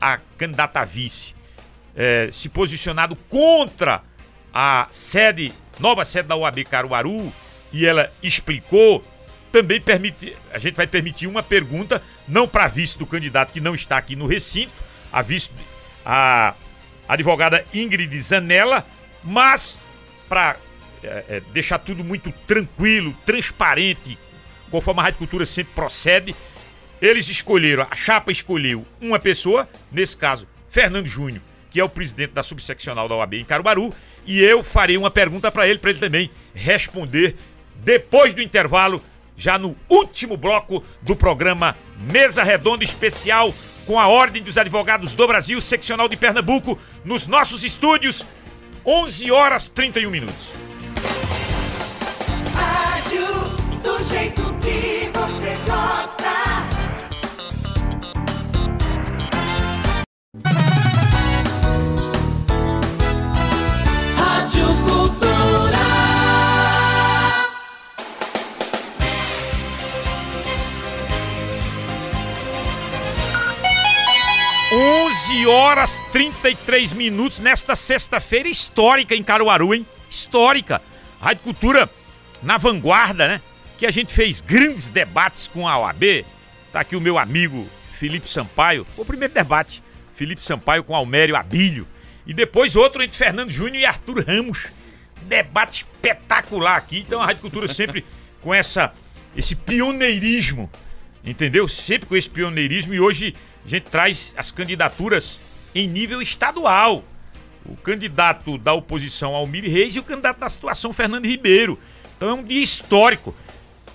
[0.00, 1.34] a candidata a vice
[1.96, 4.02] é, se posicionado contra
[4.52, 7.32] a sede, nova sede da UAB Caruaru,
[7.72, 9.04] e ela explicou,
[9.50, 13.74] também permite, a gente vai permitir uma pergunta, não para vice do candidato que não
[13.74, 14.72] está aqui no recinto,
[15.12, 15.50] a vice,
[16.04, 16.54] a
[17.08, 18.86] advogada Ingrid Zanella,
[19.24, 19.78] mas
[20.28, 20.56] para
[21.02, 24.18] é, é, deixar tudo muito tranquilo, transparente,
[24.70, 26.34] conforme a Rádio Cultura sempre procede,
[27.02, 32.32] eles escolheram, a chapa escolheu uma pessoa, nesse caso, Fernando Júnior, que é o presidente
[32.32, 33.92] da subseccional da OAB em Caruaru,
[34.26, 37.36] e eu farei uma pergunta para ele, para ele também responder
[37.76, 39.02] depois do intervalo,
[39.40, 41.74] já no último bloco do programa
[42.12, 43.54] Mesa Redonda Especial
[43.86, 48.22] com a Ordem dos Advogados do Brasil, seccional de Pernambuco, nos nossos estúdios,
[48.84, 50.52] 11 horas 31 minutos.
[52.54, 53.26] Rádio
[53.82, 54.99] do jeito que
[75.40, 79.86] 11 horas 33 minutos nesta sexta-feira histórica em Caruaru, hein?
[80.08, 80.82] Histórica.
[81.18, 81.88] Rádio Cultura
[82.42, 83.40] na vanguarda, né?
[83.78, 86.26] Que a gente fez grandes debates com a OAB.
[86.70, 88.86] Tá aqui o meu amigo Felipe Sampaio.
[88.98, 89.82] O primeiro debate,
[90.14, 91.88] Felipe Sampaio com Almério Abílio.
[92.26, 94.66] E depois outro entre Fernando Júnior e Arthur Ramos.
[95.22, 96.98] Debate espetacular aqui.
[96.98, 98.04] Então a Rádio Cultura sempre
[98.42, 98.92] com essa
[99.34, 100.68] esse pioneirismo,
[101.24, 101.66] entendeu?
[101.66, 105.38] Sempre com esse pioneirismo e hoje a gente traz as candidaturas
[105.74, 107.04] em nível estadual.
[107.64, 111.78] O candidato da oposição Almir Reis e o candidato da situação Fernando Ribeiro.
[112.16, 113.34] Então é um dia histórico.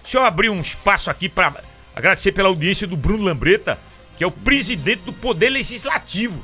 [0.03, 1.61] Deixa eu abrir um espaço aqui para
[1.95, 3.79] agradecer pela audiência do Bruno Lambreta,
[4.17, 6.43] que é o presidente do Poder Legislativo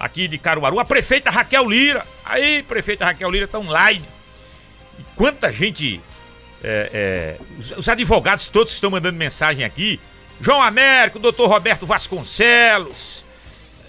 [0.00, 0.80] aqui de Caruaru.
[0.80, 2.06] A prefeita Raquel Lira.
[2.24, 4.04] Aí, prefeita Raquel Lira, tá online.
[4.98, 6.00] E quanta gente.
[6.62, 10.00] é, é, os, os advogados todos estão mandando mensagem aqui.
[10.42, 13.26] João Américo, doutor Roberto Vasconcelos,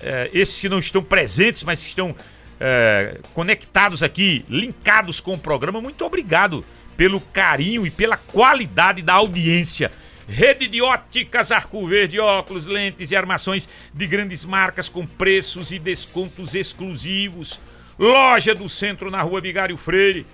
[0.02, 2.14] é, esses que não estão presentes, mas que estão
[2.60, 6.66] é, conectados aqui, linkados com o programa, muito obrigado
[6.98, 9.94] pelo carinho e pela qualidade da audiência.
[10.28, 15.80] Rede de óticas Arco Verde, óculos, lentes e armações de grandes marcas com preços e
[15.80, 17.60] descontos exclusivos.
[17.98, 20.26] Loja do Centro na rua Vigário Freire.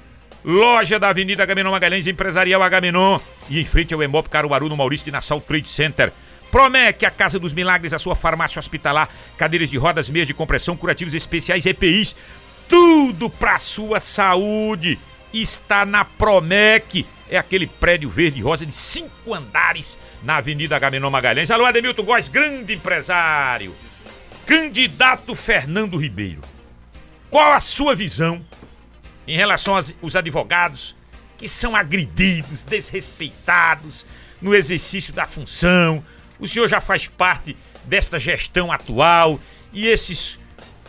[0.48, 3.20] Loja da Avenida Agamenon Magalhães, Empresarial Agamenon.
[3.50, 6.14] E em frente ao Emop Caruaru, no Maurício de Nassau Trade Center.
[6.50, 10.78] Promec, a Casa dos Milagres, a sua farmácia hospitalar, cadeiras de rodas, meias de compressão,
[10.78, 12.16] curativos especiais, EPIs.
[12.70, 14.98] Tudo pra sua saúde
[15.34, 17.06] está na Promec.
[17.30, 21.52] É aquele prédio verde e rosa de cinco andares na Avenida Agamenon Magalhães.
[21.52, 23.76] Alô, Ademilton Góes, grande empresário.
[24.46, 26.40] Candidato Fernando Ribeiro.
[27.30, 28.42] Qual a sua visão
[29.28, 30.96] em relação aos os advogados
[31.38, 34.06] que são agredidos, desrespeitados
[34.42, 36.04] no exercício da função.
[36.40, 39.40] O senhor já faz parte desta gestão atual
[39.74, 40.40] e esses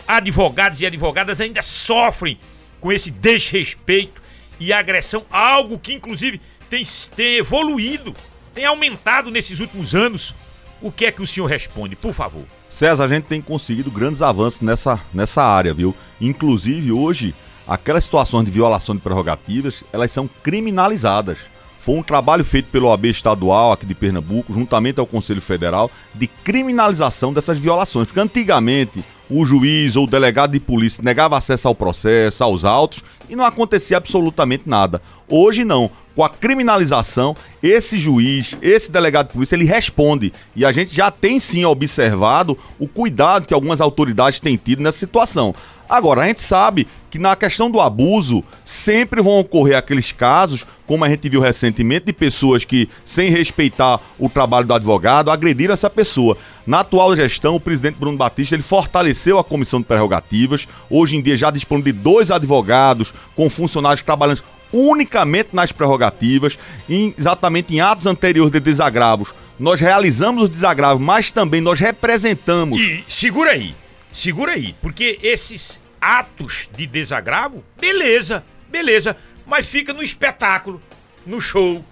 [0.06, 2.38] advogados e advogadas ainda sofrem
[2.80, 4.22] com esse desrespeito
[4.58, 6.82] e agressão, algo que inclusive tem,
[7.14, 8.14] tem evoluído,
[8.54, 10.34] tem aumentado nesses últimos anos.
[10.80, 12.44] O que é que o senhor responde, por favor?
[12.68, 15.94] César, a gente tem conseguido grandes avanços nessa, nessa área, viu?
[16.20, 17.34] Inclusive, hoje,
[17.68, 21.38] aquelas situações de violação de prerrogativas, elas são criminalizadas.
[21.78, 26.26] Foi um trabalho feito pelo OAB estadual aqui de Pernambuco, juntamente ao Conselho Federal, de
[26.26, 28.06] criminalização dessas violações.
[28.06, 33.02] Porque antigamente o juiz ou o delegado de polícia negava acesso ao processo, aos autos,
[33.28, 35.00] e não acontecia absolutamente nada.
[35.28, 35.90] Hoje não.
[36.14, 40.32] Com a criminalização, esse juiz, esse delegado de polícia, ele responde.
[40.56, 44.98] E a gente já tem sim observado o cuidado que algumas autoridades têm tido nessa
[44.98, 45.54] situação.
[45.88, 51.04] Agora, a gente sabe que na questão do abuso, sempre vão ocorrer aqueles casos, como
[51.04, 55.88] a gente viu recentemente, de pessoas que, sem respeitar o trabalho do advogado, agrediram essa
[55.88, 56.36] pessoa.
[56.66, 60.68] Na atual gestão, o presidente Bruno Batista ele fortaleceu a comissão de prerrogativas.
[60.90, 67.14] Hoje em dia já dispõe de dois advogados com funcionários trabalhando unicamente nas prerrogativas, em,
[67.18, 69.30] exatamente em atos anteriores de desagravos.
[69.58, 72.80] Nós realizamos os desagravos, mas também nós representamos.
[72.80, 73.74] E segura aí,
[74.18, 80.82] segura aí, porque esses atos de desagravo, beleza, beleza, mas fica no espetáculo,
[81.24, 81.84] no show,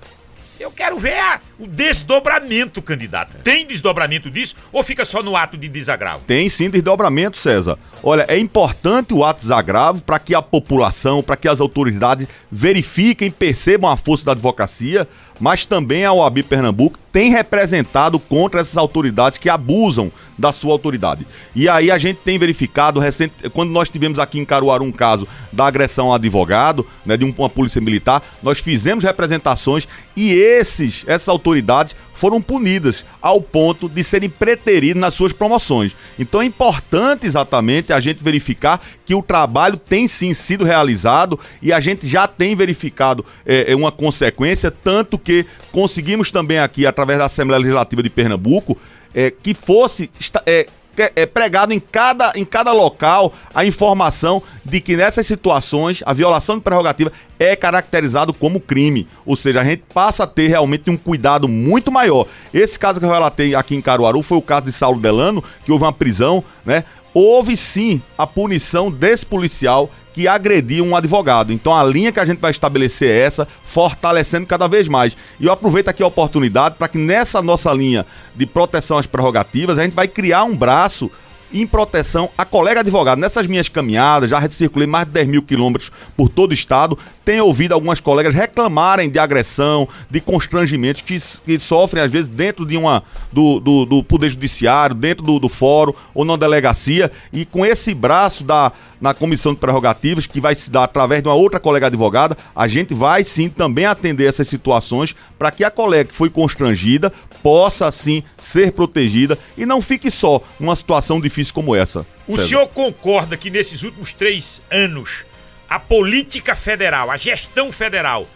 [0.59, 3.37] Eu quero ver a, o desdobramento, candidato.
[3.43, 6.23] Tem desdobramento disso ou fica só no ato de desagravo?
[6.27, 7.79] Tem sim desdobramento, César.
[8.03, 12.27] Olha, é importante o ato de desagravo para que a população, para que as autoridades
[12.51, 15.07] verifiquem, percebam a força da advocacia,
[15.39, 21.27] mas também a OAB Pernambuco tem representado contra essas autoridades que abusam da sua autoridade.
[21.55, 25.27] E aí a gente tem verificado, recente, quando nós tivemos aqui em Caruaru um caso
[25.53, 31.29] da agressão ao advogado, né, de uma polícia militar, nós fizemos representações e esses, essas
[31.29, 35.95] autoridades foram punidas ao ponto de serem preteridos nas suas promoções.
[36.19, 41.73] Então é importante exatamente a gente verificar que o trabalho tem sim sido realizado e
[41.73, 47.27] a gente já tem verificado é, uma consequência, tanto que conseguimos também aqui, através da
[47.27, 48.79] Assembleia Legislativa de Pernambuco,
[49.15, 50.11] é, que fosse
[50.47, 50.67] é,
[50.97, 56.57] é, pregado em cada, em cada local a informação de que nessas situações a violação
[56.57, 59.07] de prerrogativa é caracterizado como crime.
[59.25, 62.27] Ou seja, a gente passa a ter realmente um cuidado muito maior.
[62.53, 65.73] Esse caso que eu relatei aqui em Caruaru foi o caso de Saulo Delano, que
[65.73, 66.85] houve uma prisão, né?
[67.13, 71.53] Houve sim a punição desse policial que agrediu um advogado.
[71.53, 75.15] Então a linha que a gente vai estabelecer é essa, fortalecendo cada vez mais.
[75.39, 79.79] E eu aproveito aqui a oportunidade para que nessa nossa linha de proteção às prerrogativas,
[79.79, 81.11] a gente vai criar um braço
[81.53, 83.19] em proteção a colega advogado.
[83.19, 87.45] Nessas minhas caminhadas, já circulei mais de 10 mil quilômetros por todo o estado, tenho
[87.45, 92.77] ouvido algumas colegas reclamarem de agressão, de constrangimentos que, que sofrem, às vezes, dentro de
[92.77, 93.03] uma
[93.33, 97.95] do, do, do Poder Judiciário, dentro do, do fórum ou na delegacia, e com esse
[97.95, 101.87] braço da, na comissão de prerrogativas, que vai se dar através de uma outra colega
[101.87, 106.31] advogada, a gente vai sim também atender essas situações para que a colega que foi
[106.31, 112.07] constrangida possa sim ser protegida e não fique só numa situação difícil como essa.
[112.27, 112.49] O César.
[112.49, 115.25] senhor concorda que nesses últimos três anos
[115.69, 118.27] a política federal, a gestão federal,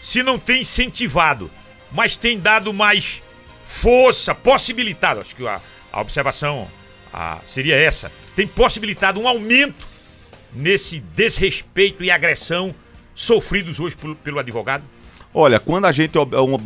[0.00, 1.50] se não tem incentivado,
[1.92, 3.22] mas tem dado mais
[3.66, 5.60] força, possibilitado, acho que a,
[5.92, 6.68] a observação
[7.12, 9.84] a, seria essa, tem possibilitado um aumento
[10.54, 12.72] nesse desrespeito e agressão
[13.12, 14.84] sofridos hoje pelo, pelo advogado?
[15.32, 16.18] Olha, quando a gente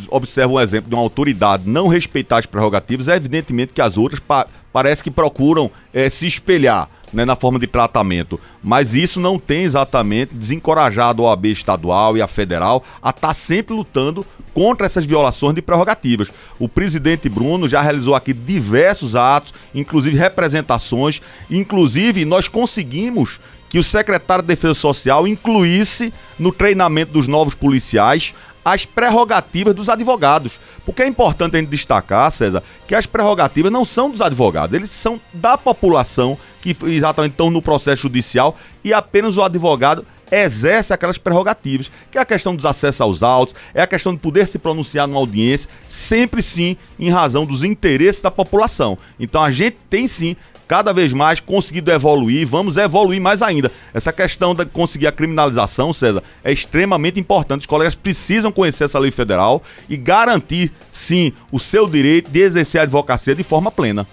[0.09, 4.21] observa um exemplo de uma autoridade não respeitar as prerrogativas, é evidentemente que as outras
[4.21, 8.41] pa parece que procuram é, se espelhar né, na forma de tratamento.
[8.63, 13.35] Mas isso não tem exatamente desencorajado a OAB estadual e a federal a estar tá
[13.35, 16.29] sempre lutando contra essas violações de prerrogativas.
[16.59, 21.21] O presidente Bruno já realizou aqui diversos atos, inclusive representações,
[21.51, 28.35] inclusive nós conseguimos que o secretário de Defesa Social incluísse no treinamento dos novos policiais
[28.65, 30.59] as prerrogativas dos advogados.
[30.85, 34.91] Porque é importante a gente destacar, César, que as prerrogativas não são dos advogados, eles
[34.91, 41.19] são da população que exatamente estão no processo judicial e apenas o advogado exerce aquelas
[41.19, 44.59] prerrogativas, que é a questão dos acessos aos autos, é a questão de poder se
[44.59, 48.97] pronunciar numa audiência, sempre sim em razão dos interesses da população.
[49.21, 50.35] Então a gente tem sim
[50.73, 53.71] cada vez mais conseguido evoluir, vamos evoluir mais ainda.
[53.93, 57.61] Essa questão de conseguir a criminalização, César, é extremamente importante.
[57.61, 62.81] Os colegas precisam conhecer essa lei federal e garantir, sim, o seu direito de exercer
[62.81, 64.07] a advocacia de forma plena.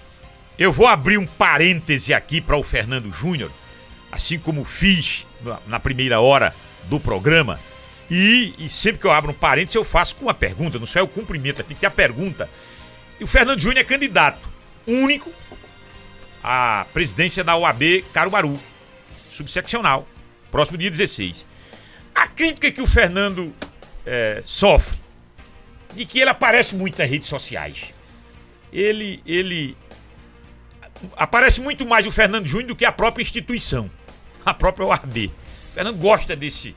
[0.58, 3.50] Eu vou abrir um parêntese aqui para o Fernando Júnior,
[4.12, 5.26] assim como fiz
[5.66, 6.54] na primeira hora
[6.90, 7.58] do programa.
[8.10, 10.98] E, e, sempre que eu abro um parênteses, eu faço com uma pergunta, não só
[10.98, 12.50] é o cumprimento, tem que ter a pergunta.
[13.18, 14.50] E o Fernando Júnior é candidato
[14.86, 15.30] único
[16.42, 18.58] a presidência da OAB Caruaru,
[19.32, 20.06] subseccional,
[20.50, 21.46] próximo dia 16.
[22.14, 23.54] A crítica que o Fernando
[24.06, 24.98] é, sofre,
[25.94, 27.92] de que ele aparece muito nas redes sociais.
[28.72, 29.76] Ele, ele
[31.16, 33.90] aparece muito mais o Fernando Júnior do que a própria instituição,
[34.44, 35.16] a própria OAB.
[35.26, 36.74] O Fernando gosta desse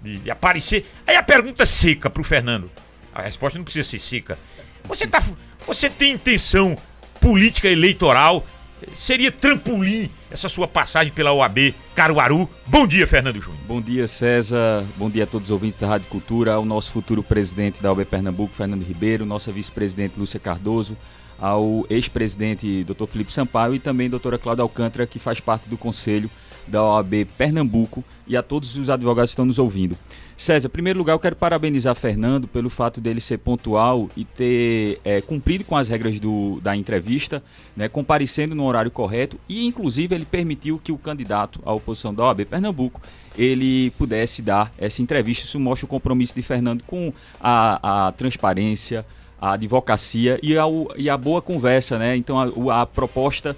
[0.00, 0.86] de, de aparecer.
[1.06, 2.70] Aí a pergunta seca para o Fernando.
[3.14, 4.38] A resposta não precisa ser seca.
[4.84, 5.22] Você tá,
[5.66, 6.76] você tem intenção
[7.20, 8.46] política eleitoral
[8.94, 12.48] seria trampolim essa sua passagem pela OAB Caruaru.
[12.66, 13.62] Bom dia, Fernando Júnior.
[13.66, 14.84] Bom dia, César.
[14.96, 18.04] Bom dia a todos os ouvintes da Rádio Cultura, ao nosso futuro presidente da OAB
[18.04, 20.96] Pernambuco, Fernando Ribeiro, nossa vice-presidente Lúcia Cardoso,
[21.38, 23.06] ao ex-presidente Dr.
[23.06, 26.30] Felipe Sampaio e também doutora Cláudia Alcântara, que faz parte do conselho
[26.66, 29.96] da OAB Pernambuco e a todos os advogados que estão nos ouvindo.
[30.38, 35.00] César, em primeiro lugar, eu quero parabenizar Fernando pelo fato dele ser pontual e ter
[35.04, 37.42] é, cumprido com as regras do, da entrevista,
[37.76, 42.22] né, comparecendo no horário correto e, inclusive, ele permitiu que o candidato à oposição da
[42.22, 43.02] OAB Pernambuco
[43.36, 45.44] ele pudesse dar essa entrevista.
[45.44, 49.04] Isso mostra o compromisso de Fernando com a, a transparência,
[49.40, 50.62] a advocacia e a,
[50.96, 52.16] e a boa conversa, né?
[52.16, 53.56] Então, a, a proposta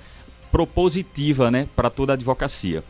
[0.50, 2.82] propositiva né, para toda a advocacia.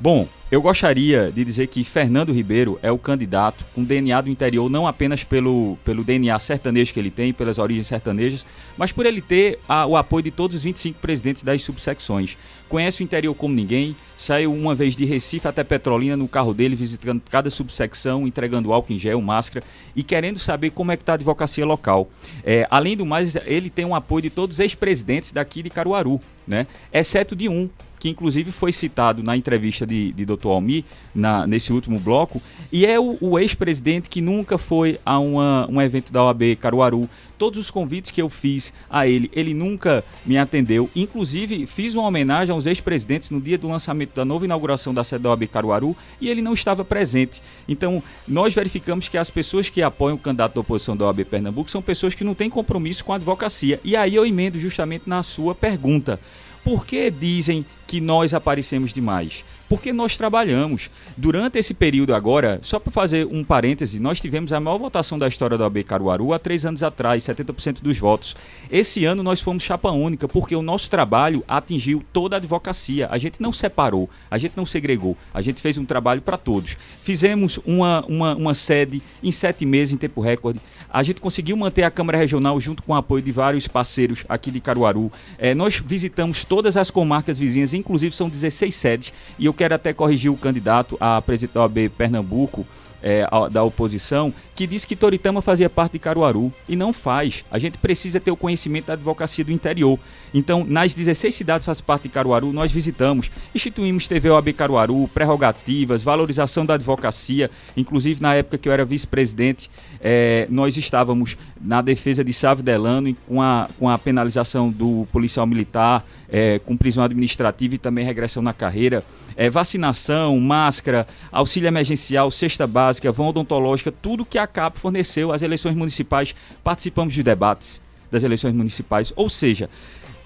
[0.00, 4.68] Bom, eu gostaria de dizer que Fernando Ribeiro é o candidato com DNA do interior,
[4.68, 8.44] não apenas pelo, pelo DNA sertanejo que ele tem, pelas origens sertanejas,
[8.76, 12.36] mas por ele ter a, o apoio de todos os 25 presidentes das subsecções.
[12.68, 16.74] Conhece o interior como ninguém, saiu uma vez de Recife até Petrolina no carro dele,
[16.74, 19.64] visitando cada subsecção, entregando álcool em gel, máscara
[19.94, 22.08] e querendo saber como é que está a advocacia local.
[22.42, 26.20] É, além do mais, ele tem um apoio de todos os ex-presidentes daqui de Caruaru,
[26.46, 26.66] né?
[26.92, 27.70] exceto de um,
[28.04, 30.48] que inclusive foi citado na entrevista de, de Dr.
[30.48, 30.84] Almi,
[31.14, 35.80] na, nesse último bloco, e é o, o ex-presidente que nunca foi a uma, um
[35.80, 37.08] evento da OAB Caruaru.
[37.38, 40.90] Todos os convites que eu fiz a ele, ele nunca me atendeu.
[40.94, 45.22] Inclusive, fiz uma homenagem aos ex-presidentes no dia do lançamento da nova inauguração da sede
[45.22, 47.42] da OAB Caruaru e ele não estava presente.
[47.66, 51.70] Então, nós verificamos que as pessoas que apoiam o candidato da oposição da OAB Pernambuco
[51.70, 53.80] são pessoas que não têm compromisso com a advocacia.
[53.82, 56.20] E aí eu emendo justamente na sua pergunta.
[56.64, 59.44] Por que dizem que nós aparecemos demais?
[59.68, 60.90] Porque nós trabalhamos.
[61.16, 65.28] Durante esse período agora, só para fazer um parêntese, nós tivemos a maior votação da
[65.28, 68.36] história da OAB Caruaru há três anos atrás, 70% dos votos.
[68.70, 73.08] Esse ano nós fomos chapa única, porque o nosso trabalho atingiu toda a advocacia.
[73.10, 76.76] A gente não separou, a gente não segregou, a gente fez um trabalho para todos.
[77.02, 80.60] Fizemos uma, uma, uma sede em sete meses, em tempo recorde.
[80.90, 84.50] A gente conseguiu manter a Câmara Regional junto com o apoio de vários parceiros aqui
[84.50, 85.10] de Caruaru.
[85.38, 89.92] É, nós visitamos todas as comarcas vizinhas, inclusive são 16 sedes, e eu quero até
[89.92, 92.66] corrigir o candidato a presidente da OAB Pernambuco,
[93.04, 97.44] é, da oposição, que disse que Toritama fazia parte de Caruaru e não faz.
[97.50, 99.98] A gente precisa ter o conhecimento da advocacia do interior.
[100.32, 105.06] Então, nas 16 cidades que fazem parte de Caruaru, nós visitamos, instituímos TV OAB Caruaru,
[105.12, 107.50] prerrogativas, valorização da advocacia.
[107.76, 113.14] Inclusive, na época que eu era vice-presidente, é, nós estávamos na defesa de Sávio Delano
[113.28, 118.42] com a, com a penalização do policial militar, é, com prisão administrativa e também regressão
[118.42, 119.04] na carreira.
[119.36, 125.42] É, vacinação, máscara, auxílio emergencial, cesta básica, vão odontológica, tudo que a CAP forneceu às
[125.42, 126.34] eleições municipais.
[126.62, 127.80] Participamos de debates
[128.10, 129.68] das eleições municipais, ou seja,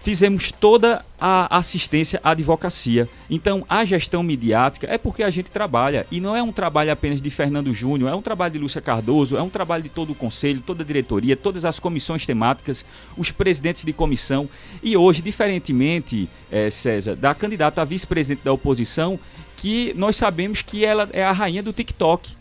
[0.00, 3.08] fizemos toda a assistência à advocacia.
[3.28, 6.06] Então, a gestão midiática é porque a gente trabalha.
[6.10, 9.36] E não é um trabalho apenas de Fernando Júnior, é um trabalho de Lúcia Cardoso,
[9.36, 12.84] é um trabalho de todo o conselho, toda a diretoria, todas as comissões temáticas,
[13.16, 14.48] os presidentes de comissão.
[14.82, 19.18] E hoje, diferentemente, é, César, da candidata a vice-presidente da oposição,
[19.56, 22.37] que nós sabemos que ela é a rainha do TikTok.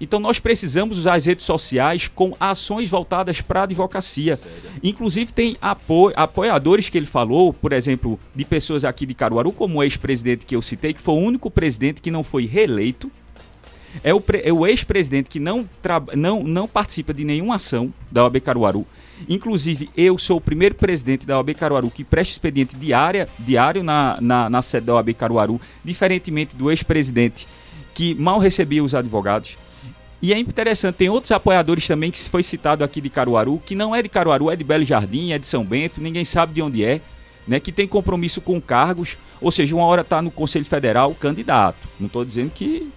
[0.00, 4.36] Então nós precisamos usar as redes sociais com ações voltadas para a advocacia.
[4.36, 4.70] Sério?
[4.82, 9.78] Inclusive tem apo apoiadores que ele falou, por exemplo, de pessoas aqui de Caruaru, como
[9.78, 13.10] o ex-presidente que eu citei, que foi o único presidente que não foi reeleito.
[14.02, 15.68] É o, é o ex-presidente que não,
[16.16, 18.84] não, não participa de nenhuma ação da OAB Caruaru.
[19.28, 24.18] Inclusive, eu sou o primeiro presidente da OAB Caruaru que presta expediente diária, diário na,
[24.20, 27.46] na, na sede da OAB Caruaru, diferentemente do ex-presidente
[27.94, 29.56] que mal recebia os advogados.
[30.24, 33.94] E é interessante, tem outros apoiadores também que foi citado aqui de Caruaru, que não
[33.94, 36.82] é de Caruaru, é de Belo Jardim, é de São Bento, ninguém sabe de onde
[36.82, 37.02] é,
[37.46, 37.60] né?
[37.60, 41.76] Que tem compromisso com cargos, ou seja, uma hora está no Conselho Federal, candidato.
[42.00, 42.90] Não estou dizendo que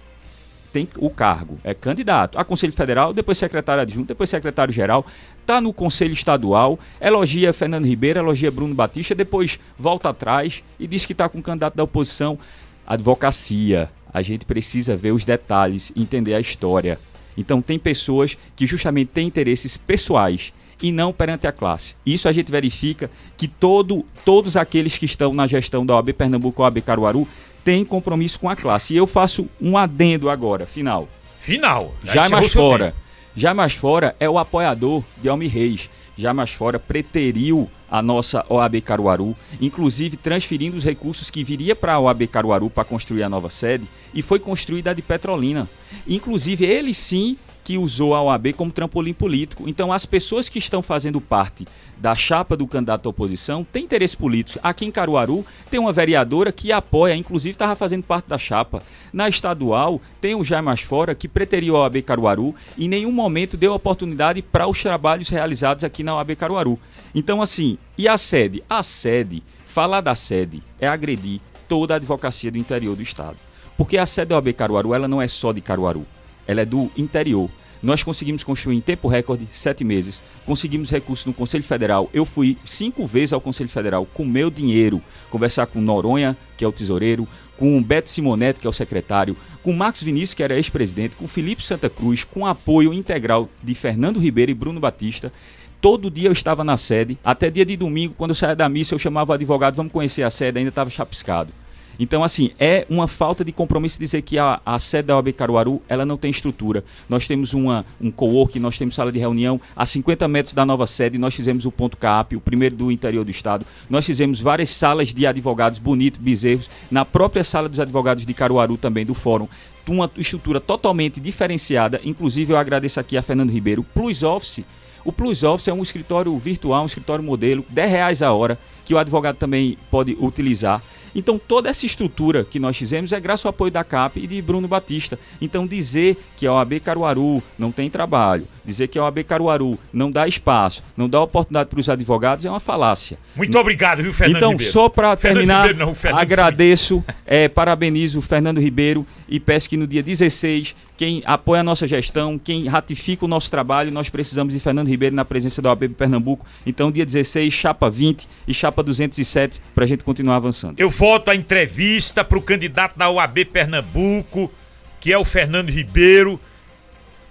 [0.72, 5.04] tem o cargo, é candidato a Conselho Federal, depois secretário adjunto, depois secretário geral,
[5.42, 11.04] está no Conselho Estadual, elogia Fernando Ribeiro, elogia Bruno Batista, depois volta atrás e diz
[11.04, 12.38] que está com o candidato da oposição.
[12.86, 16.98] Advocacia, a gente precisa ver os detalhes, entender a história.
[17.38, 21.94] Então tem pessoas que justamente têm interesses pessoais e não perante a classe.
[22.04, 26.62] Isso a gente verifica que todo, todos aqueles que estão na gestão da OAB Pernambuco,
[26.62, 27.28] OAB Caruaru,
[27.64, 28.92] têm compromisso com a classe.
[28.92, 31.08] E eu faço um adendo agora, final.
[31.38, 31.94] Final.
[32.02, 32.94] Já mais fora.
[33.36, 35.88] Já mais fora é o apoiador de Almi Reis.
[36.18, 41.94] Já mais fora preteriu a nossa OAB Caruaru, inclusive transferindo os recursos que viria para
[41.94, 45.68] a OAB Caruaru para construir a nova sede e foi construída a de Petrolina.
[46.08, 47.36] Inclusive ele sim
[47.68, 49.68] que usou a OAB como trampolim político.
[49.68, 51.66] Então, as pessoas que estão fazendo parte
[51.98, 54.58] da chapa do candidato à oposição têm interesse político.
[54.62, 58.82] Aqui em Caruaru tem uma vereadora que apoia, inclusive estava fazendo parte da chapa.
[59.12, 63.12] Na estadual tem o Jair Mais Fora que preteriu a OAB Caruaru e em nenhum
[63.12, 66.78] momento deu oportunidade para os trabalhos realizados aqui na OAB Caruaru.
[67.14, 68.64] Então, assim, e a sede?
[68.66, 71.38] A sede, falar da sede é agredir
[71.68, 73.36] toda a advocacia do interior do estado.
[73.76, 76.06] Porque a sede da OAB Caruaru, ela não é só de Caruaru
[76.48, 77.48] ela é do interior.
[77.80, 80.22] Nós conseguimos construir em tempo recorde, sete meses.
[80.44, 82.10] Conseguimos recursos no Conselho Federal.
[82.12, 86.68] Eu fui cinco vezes ao Conselho Federal com meu dinheiro, conversar com Noronha, que é
[86.68, 91.16] o tesoureiro, com Beto Simonetti, que é o secretário, com Marcos Vinícius, que era ex-presidente,
[91.16, 95.32] com Felipe Santa Cruz, com apoio integral de Fernando Ribeiro e Bruno Batista.
[95.80, 98.94] Todo dia eu estava na sede, até dia de domingo, quando eu saía da missa,
[98.94, 101.52] eu chamava o advogado, vamos conhecer a sede, ainda estava chapiscado.
[101.98, 105.82] Então, assim, é uma falta de compromisso dizer que a, a sede da OAB Caruaru,
[105.88, 106.84] ela não tem estrutura.
[107.08, 110.86] Nós temos uma, um co-work, nós temos sala de reunião a 50 metros da nova
[110.86, 113.66] sede, nós fizemos o ponto CAP, o primeiro do interior do estado.
[113.90, 118.76] Nós fizemos várias salas de advogados bonitos, bezerros, na própria sala dos advogados de Caruaru
[118.76, 119.48] também, do fórum
[119.90, 121.98] uma estrutura totalmente diferenciada.
[122.04, 123.82] Inclusive, eu agradeço aqui a Fernando Ribeiro.
[123.82, 124.62] Plus Office.
[125.04, 128.92] O Plus Office é um escritório virtual, um escritório modelo, 10 reais a hora, que
[128.92, 130.82] o advogado também pode utilizar.
[131.18, 134.40] Então, toda essa estrutura que nós fizemos é graças ao apoio da CAP e de
[134.40, 135.18] Bruno Batista.
[135.40, 140.12] Então, dizer que a OAB Caruaru não tem trabalho, dizer que a OAB Caruaru não
[140.12, 143.18] dá espaço, não dá oportunidade para os advogados é uma falácia.
[143.34, 144.72] Muito obrigado, viu, Fernando Então, Ribeiro?
[144.72, 149.86] só para terminar, Ribeiro não, agradeço, é, parabenizo o Fernando Ribeiro e peço que no
[149.86, 154.60] dia 16, quem apoia a nossa gestão, quem ratifica o nosso trabalho, nós precisamos de
[154.60, 156.46] Fernando Ribeiro na presença da OAB Pernambuco.
[156.64, 160.78] Então, dia 16, chapa 20 e chapa 207, para a gente continuar avançando.
[160.78, 164.52] Eu volto à entrevista para o candidato da OAB Pernambuco,
[165.00, 166.38] que é o Fernando Ribeiro.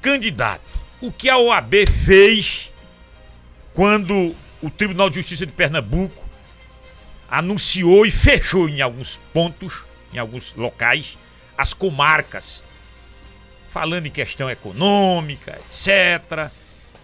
[0.02, 0.64] Candidato,
[1.00, 2.72] o que a OAB fez
[3.76, 6.26] quando o Tribunal de Justiça de Pernambuco
[7.30, 11.16] anunciou e fechou em alguns pontos, em alguns locais,
[11.56, 12.64] as comarcas,
[13.70, 16.50] falando em questão econômica, etc.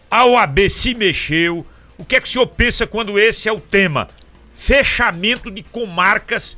[0.10, 1.64] A OAB se mexeu.
[2.00, 4.08] O que é que o senhor pensa quando esse é o tema?
[4.56, 6.58] Fechamento de comarcas,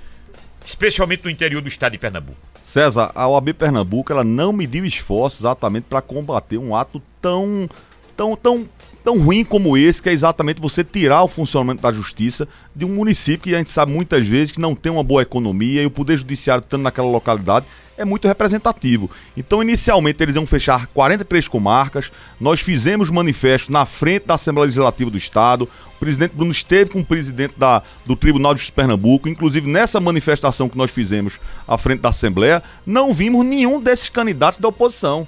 [0.66, 2.38] especialmente no interior do estado de Pernambuco.
[2.63, 7.70] César, a OAB Pernambuco ela não mediu esforços exatamente para combater um ato tão,
[8.18, 8.68] tão, tão,
[9.03, 12.89] tão ruim como esse, que é exatamente você tirar o funcionamento da justiça de um
[12.89, 15.91] município que a gente sabe muitas vezes que não tem uma boa economia e o
[15.91, 17.66] poder judiciário estando naquela localidade
[17.98, 19.10] é muito representativo.
[19.36, 22.12] Então, inicialmente, eles iam fechar 43 comarcas.
[22.39, 25.70] Nós fizemos manifesto na frente da Assembleia Legislativa do Estado.
[25.96, 29.30] O presidente Bruno esteve com o presidente da, do Tribunal de Pernambuco.
[29.30, 34.60] Inclusive, nessa manifestação que nós fizemos à frente da Assembleia, não vimos nenhum desses candidatos
[34.60, 35.28] da oposição.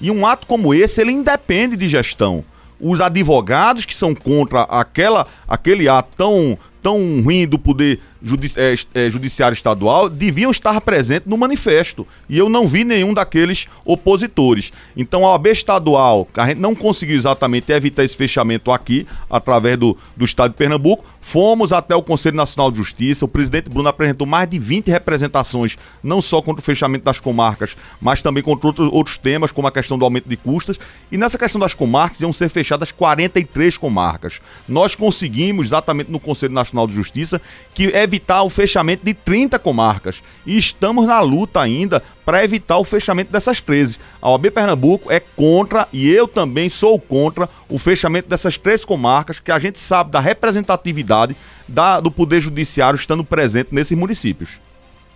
[0.00, 2.44] E um ato como esse, ele independe de gestão.
[2.80, 8.74] Os advogados que são contra aquela, aquele ato tão, tão ruim do poder judi é,
[8.94, 12.06] é, judiciário estadual deviam estar presentes no manifesto.
[12.28, 14.72] E eu não vi nenhum daqueles opositores.
[14.96, 19.96] Então a OAB estadual, a gente não conseguiu exatamente evitar esse fechamento aqui, através do,
[20.16, 21.04] do estado de Pernambuco.
[21.20, 23.24] Fomos até o Conselho Nacional de Justiça.
[23.24, 27.76] O presidente Bruno apresentou mais de 20 representações, não só contra o fechamento das comarcas,
[28.00, 30.78] mas também contra outros, outros temas, como a questão do aumento de custas.
[31.10, 34.40] E nessa questão das comarcas, iam ser fechadas 43 comarcas.
[34.68, 37.42] Nós conseguimos, exatamente no Conselho Nacional de Justiça,
[37.74, 40.22] que evitar o fechamento de 30 comarcas.
[40.46, 43.98] E estamos na luta ainda para evitar o fechamento dessas 13.
[44.20, 49.38] A OAB Pernambuco é contra, e eu também sou contra, o fechamento dessas três comarcas,
[49.38, 51.36] que a gente sabe da representatividade
[51.68, 54.58] da, do Poder Judiciário estando presente nesses municípios.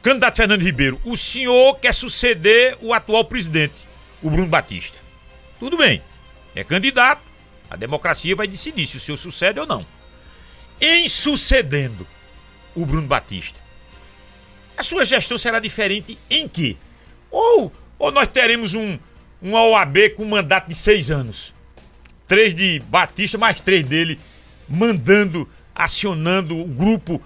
[0.03, 3.86] Candidato Fernando Ribeiro, o senhor quer suceder o atual presidente,
[4.22, 4.97] o Bruno Batista.
[5.59, 6.03] Tudo bem,
[6.55, 7.22] é candidato,
[7.70, 9.84] a democracia vai decidir se o senhor sucede ou não.
[10.80, 12.07] Em sucedendo
[12.74, 13.58] o Bruno Batista,
[14.76, 16.76] a sua gestão será diferente em que?
[17.30, 18.98] Ou, ou nós teremos um,
[19.42, 21.54] um OAB com mandato de seis anos?
[22.26, 24.18] Três de Batista, mais três dele,
[24.68, 27.22] mandando, acionando o grupo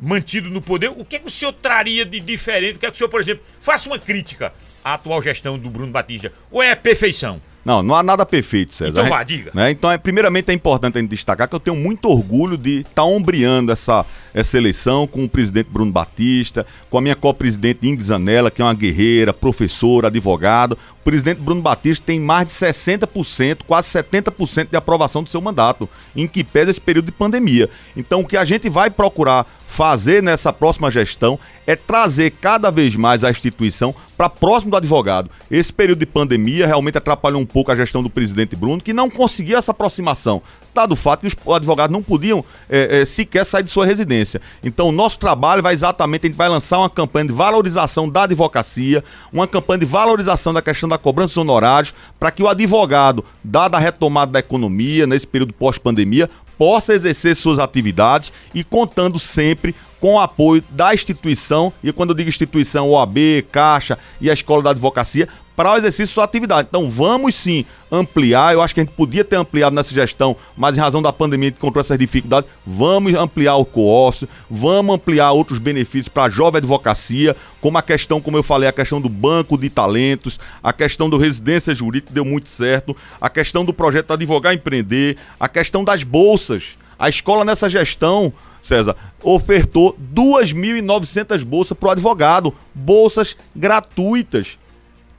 [0.00, 0.88] mantido no poder.
[0.88, 2.76] O que, é que o senhor traria de diferente?
[2.76, 4.52] O que, é que o senhor, por exemplo, faça uma crítica
[4.84, 6.32] à atual gestão do Bruno Batista?
[6.50, 7.40] Ou é perfeição?
[7.64, 9.00] Não, não há nada perfeito, César.
[9.00, 9.50] Então vá, diga.
[9.54, 9.70] né?
[9.70, 13.04] Então, é, primeiramente, é importante a gente destacar que eu tenho muito orgulho de estar
[13.04, 14.04] ombreando essa,
[14.34, 18.64] essa eleição com o presidente Bruno Batista, com a minha co-presidente Ingrid Zanella, que é
[18.64, 20.76] uma guerreira, professora, advogado.
[21.04, 26.26] Presidente Bruno Batista tem mais de 60%, quase 70% de aprovação do seu mandato, em
[26.26, 27.68] que pesa esse período de pandemia.
[27.94, 32.96] Então, o que a gente vai procurar fazer nessa próxima gestão é trazer cada vez
[32.96, 35.30] mais a instituição para próximo do advogado.
[35.50, 39.10] Esse período de pandemia realmente atrapalhou um pouco a gestão do presidente Bruno, que não
[39.10, 40.40] conseguia essa aproximação,
[40.74, 44.40] dado o fato que os advogados não podiam eh, eh, sequer sair de sua residência.
[44.62, 48.24] Então, o nosso trabalho vai exatamente, a gente vai lançar uma campanha de valorização da
[48.24, 49.02] advocacia,
[49.32, 53.76] uma campanha de valorização da questão da cobrança dos honorários, para que o advogado, dada
[53.76, 60.16] a retomada da economia nesse período pós-pandemia, possa exercer suas atividades e contando sempre com
[60.16, 63.16] o apoio da instituição, e quando eu digo instituição, OAB,
[63.50, 66.68] Caixa e a Escola da Advocacia, para o exercício de sua atividade.
[66.68, 70.76] Então vamos sim ampliar, eu acho que a gente podia ter ampliado nessa gestão, mas
[70.76, 75.58] em razão da pandemia gente encontrou essas dificuldades, vamos ampliar o co-office, vamos ampliar outros
[75.58, 79.56] benefícios para a jovem advocacia, como a questão, como eu falei, a questão do banco
[79.56, 84.54] de talentos, a questão do residência jurídica deu muito certo, a questão do projeto Advogar
[84.54, 86.76] Empreender, a questão das bolsas.
[86.98, 88.32] A escola nessa gestão
[88.62, 94.58] César, ofertou 2.900 bolsas para o advogado, bolsas gratuitas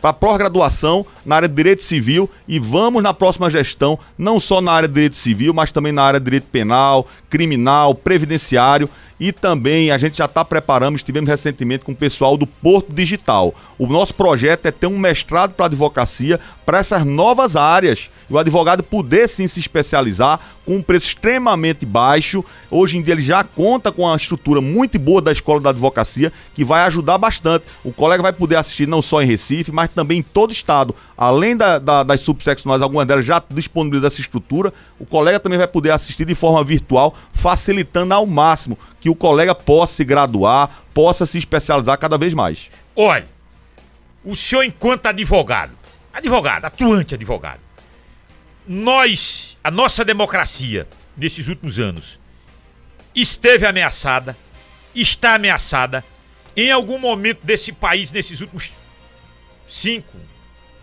[0.06, 4.72] para pós-graduação na área de direito civil e vamos na próxima gestão, não só na
[4.72, 8.88] área de direito civil, mas também na área de direito penal, criminal, previdenciário
[9.20, 13.56] e também a gente já está preparando, estivemos recentemente com o pessoal do Porto Digital.
[13.80, 18.84] O nosso projeto é ter um mestrado para advocacia para essas novas áreas o advogado
[18.84, 22.44] poder sim se especializar com um preço extremamente baixo.
[22.70, 26.32] Hoje em dia ele já conta com uma estrutura muito boa da escola da advocacia
[26.54, 27.66] que vai ajudar bastante.
[27.84, 30.96] O colega vai poder assistir não só em Recife, mas também em todo o estado.
[31.18, 35.68] Além da, da, das subseccionais, algumas delas já disponibilizam essa estrutura, o colega também vai
[35.68, 41.26] poder assistir de forma virtual, facilitando ao máximo que o colega possa se graduar, possa
[41.26, 42.70] se especializar cada vez mais.
[42.96, 43.28] Olha,
[44.24, 45.74] o senhor enquanto advogado,
[46.12, 47.60] advogado, atuante advogado,
[48.68, 52.20] nós, a nossa democracia, nesses últimos anos,
[53.14, 54.38] esteve ameaçada,
[54.94, 56.04] está ameaçada.
[56.56, 58.72] Em algum momento desse país, nesses últimos
[59.68, 60.18] cinco,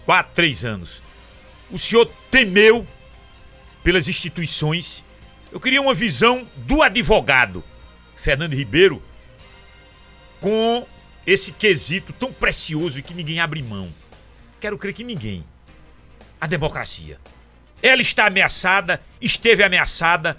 [0.05, 1.03] quatro, três anos,
[1.71, 2.87] o senhor temeu
[3.83, 5.03] pelas instituições.
[5.51, 7.65] Eu queria uma visão do advogado
[8.17, 9.03] Fernando Ribeiro
[10.41, 10.87] com
[11.27, 13.93] esse quesito tão precioso que ninguém abre mão.
[14.61, 15.45] Quero crer que ninguém.
[16.41, 17.19] A democracia.
[17.83, 20.37] Ela está ameaçada, esteve ameaçada.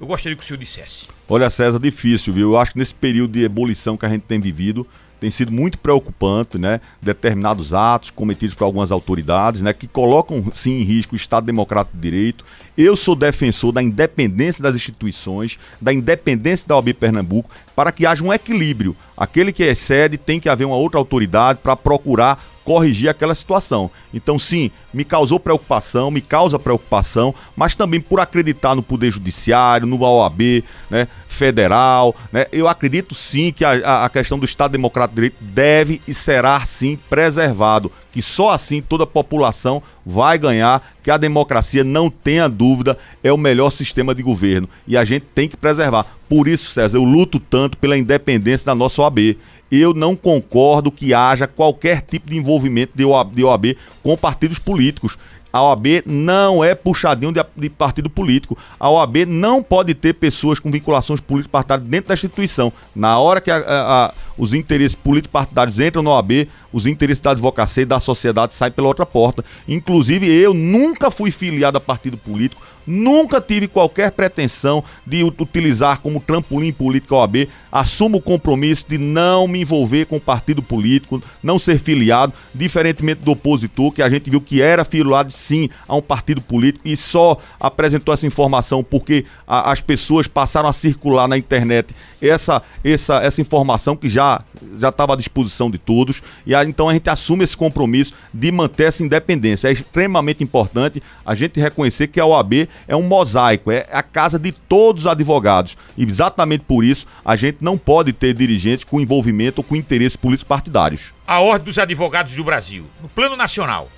[0.00, 1.06] Eu gostaria que o senhor dissesse.
[1.28, 2.52] Olha, César, difícil, viu?
[2.52, 4.86] Eu acho que nesse período de ebulição que a gente tem vivido,
[5.20, 6.80] tem sido muito preocupante, né?
[7.02, 9.74] Determinados atos cometidos por algumas autoridades, né?
[9.74, 12.46] Que colocam sim em risco o Estado Democrático de Direito.
[12.78, 18.24] Eu sou defensor da independência das instituições, da independência da OAB Pernambuco, para que haja
[18.24, 18.96] um equilíbrio.
[19.14, 23.90] Aquele que excede tem que haver uma outra autoridade para procurar corrigir aquela situação.
[24.12, 29.86] Então, sim, me causou preocupação, me causa preocupação, mas também por acreditar no Poder Judiciário,
[29.86, 35.14] no OAB, né, federal, né, eu acredito sim que a, a questão do Estado Democrático
[35.14, 40.82] de Direito deve e será sim preservado, que só assim toda a população vai ganhar,
[41.02, 45.26] que a democracia, não tenha dúvida, é o melhor sistema de governo e a gente
[45.34, 46.06] tem que preservar.
[46.28, 49.36] Por isso, César, eu luto tanto pela independência da nossa OAB
[49.70, 54.58] eu não concordo que haja qualquer tipo de envolvimento de OAB, de OAB com partidos
[54.58, 55.16] políticos.
[55.52, 58.56] A OAB não é puxadinho de, de, partido político.
[58.78, 62.72] A OAB não pode ter pessoas com vinculações políticas partidárias dentro da instituição.
[62.94, 67.20] Na hora que a, a, a, os interesses políticos partidários entram na OAB, os interesses
[67.20, 69.44] da advocacia e da sociedade saem pela outra porta.
[69.66, 76.20] Inclusive, eu nunca fui filiado a partido político, Nunca tive qualquer pretensão de utilizar como
[76.20, 77.48] trampolim político a OAB.
[77.70, 83.32] Assumo o compromisso de não me envolver com partido político, não ser filiado, diferentemente do
[83.32, 87.38] opositor, que a gente viu que era filiado sim a um partido político e só
[87.58, 93.40] apresentou essa informação porque a, as pessoas passaram a circular na internet essa, essa, essa
[93.40, 94.42] informação que já
[94.76, 96.22] já estava à disposição de todos.
[96.46, 99.68] E aí, então a gente assume esse compromisso de manter essa independência.
[99.68, 104.38] É extremamente importante a gente reconhecer que a OAB é um mosaico, é a casa
[104.38, 105.76] de todos os advogados.
[105.96, 110.16] E exatamente por isso a gente não pode ter dirigentes com envolvimento ou com interesses
[110.16, 111.12] políticos partidários.
[111.26, 113.88] A Ordem dos Advogados do Brasil, no plano nacional,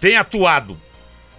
[0.00, 0.76] tem atuado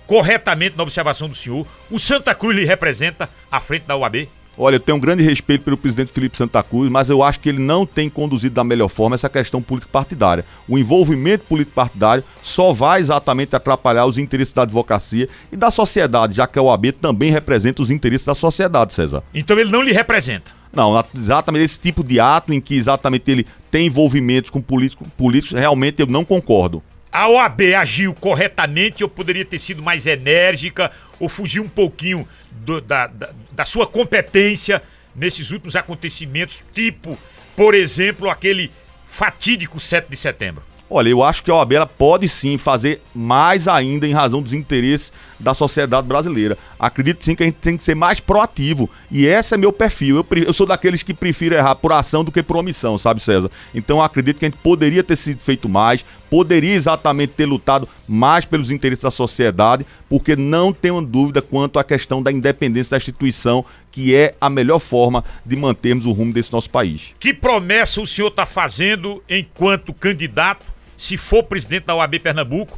[0.06, 1.66] corretamente na observação do senhor.
[1.90, 4.28] O Santa Cruz lhe representa à frente da OAB?
[4.58, 7.50] Olha, eu tenho um grande respeito pelo presidente Felipe Santa Cruz, mas eu acho que
[7.50, 10.46] ele não tem conduzido da melhor forma essa questão político-partidária.
[10.68, 16.48] O envolvimento político-partidário só vai exatamente atrapalhar os interesses da advocacia e da sociedade, já
[16.48, 19.24] que a OAB também representa os interesses da sociedade, César.
[19.34, 20.52] Então ele não lhe representa?
[20.74, 25.58] Não, exatamente esse tipo de ato em que exatamente ele tem envolvimentos com políticos, políticos
[25.58, 26.82] realmente eu não concordo.
[27.12, 32.82] A OAB agiu corretamente ou poderia ter sido mais enérgica ou fugir um pouquinho do,
[32.82, 34.82] da, da, da sua competência
[35.16, 37.18] nesses últimos acontecimentos, tipo,
[37.56, 38.72] por exemplo, aquele
[39.08, 40.64] fatídico 7 de setembro?
[40.88, 45.12] Olha, eu acho que a OAB pode sim fazer mais ainda em razão dos interesses
[45.40, 46.56] da sociedade brasileira.
[46.78, 48.88] Acredito sim que a gente tem que ser mais proativo.
[49.10, 50.18] E esse é meu perfil.
[50.18, 53.50] Eu, eu sou daqueles que prefiro errar por ação do que por omissão, sabe, César?
[53.74, 58.44] Então acredito que a gente poderia ter sido feito mais, poderia exatamente ter lutado mais
[58.44, 63.64] pelos interesses da sociedade, porque não tenho dúvida quanto à questão da independência da instituição,
[63.90, 67.14] que é a melhor forma de mantermos o rumo desse nosso país.
[67.22, 70.66] Que promessa o senhor está fazendo enquanto candidato,
[70.98, 72.78] se for presidente da OAB Pernambuco,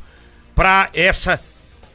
[0.53, 1.41] para essa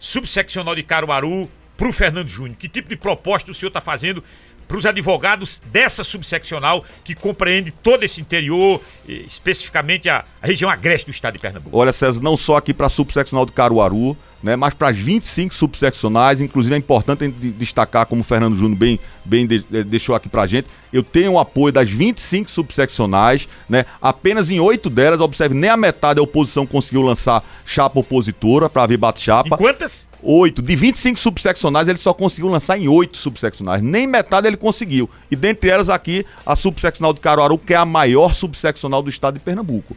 [0.01, 2.57] subseccional de Caruaru para o Fernando Júnior?
[2.59, 4.25] Que tipo de proposta o senhor está fazendo
[4.73, 11.05] para os advogados dessa subseccional que compreende todo esse interior, especificamente a, a região agreste
[11.05, 11.77] do estado de Pernambuco?
[11.77, 15.55] Olha, César, não só aqui para a subseccional de Caruaru, né, mas para as 25
[15.55, 20.43] subseccionais, inclusive é importante destacar, como o Fernando Júnior bem, bem de, deixou aqui para
[20.43, 25.55] a gente, eu tenho o apoio das 25 subseccionais, né, apenas em oito delas, observe,
[25.55, 29.57] nem a metade da oposição conseguiu lançar chapa opositora para ver bate-chapa.
[29.57, 30.09] quantas?
[30.23, 30.63] Oito.
[30.63, 33.83] De 25 subseccionais, ele só conseguiu lançar em oito subseccionais.
[33.83, 35.11] Nem metade ele conseguiu.
[35.29, 39.35] E dentre elas aqui, a subseccional de Caruaru, que é a maior subseccional do estado
[39.35, 39.97] de Pernambuco.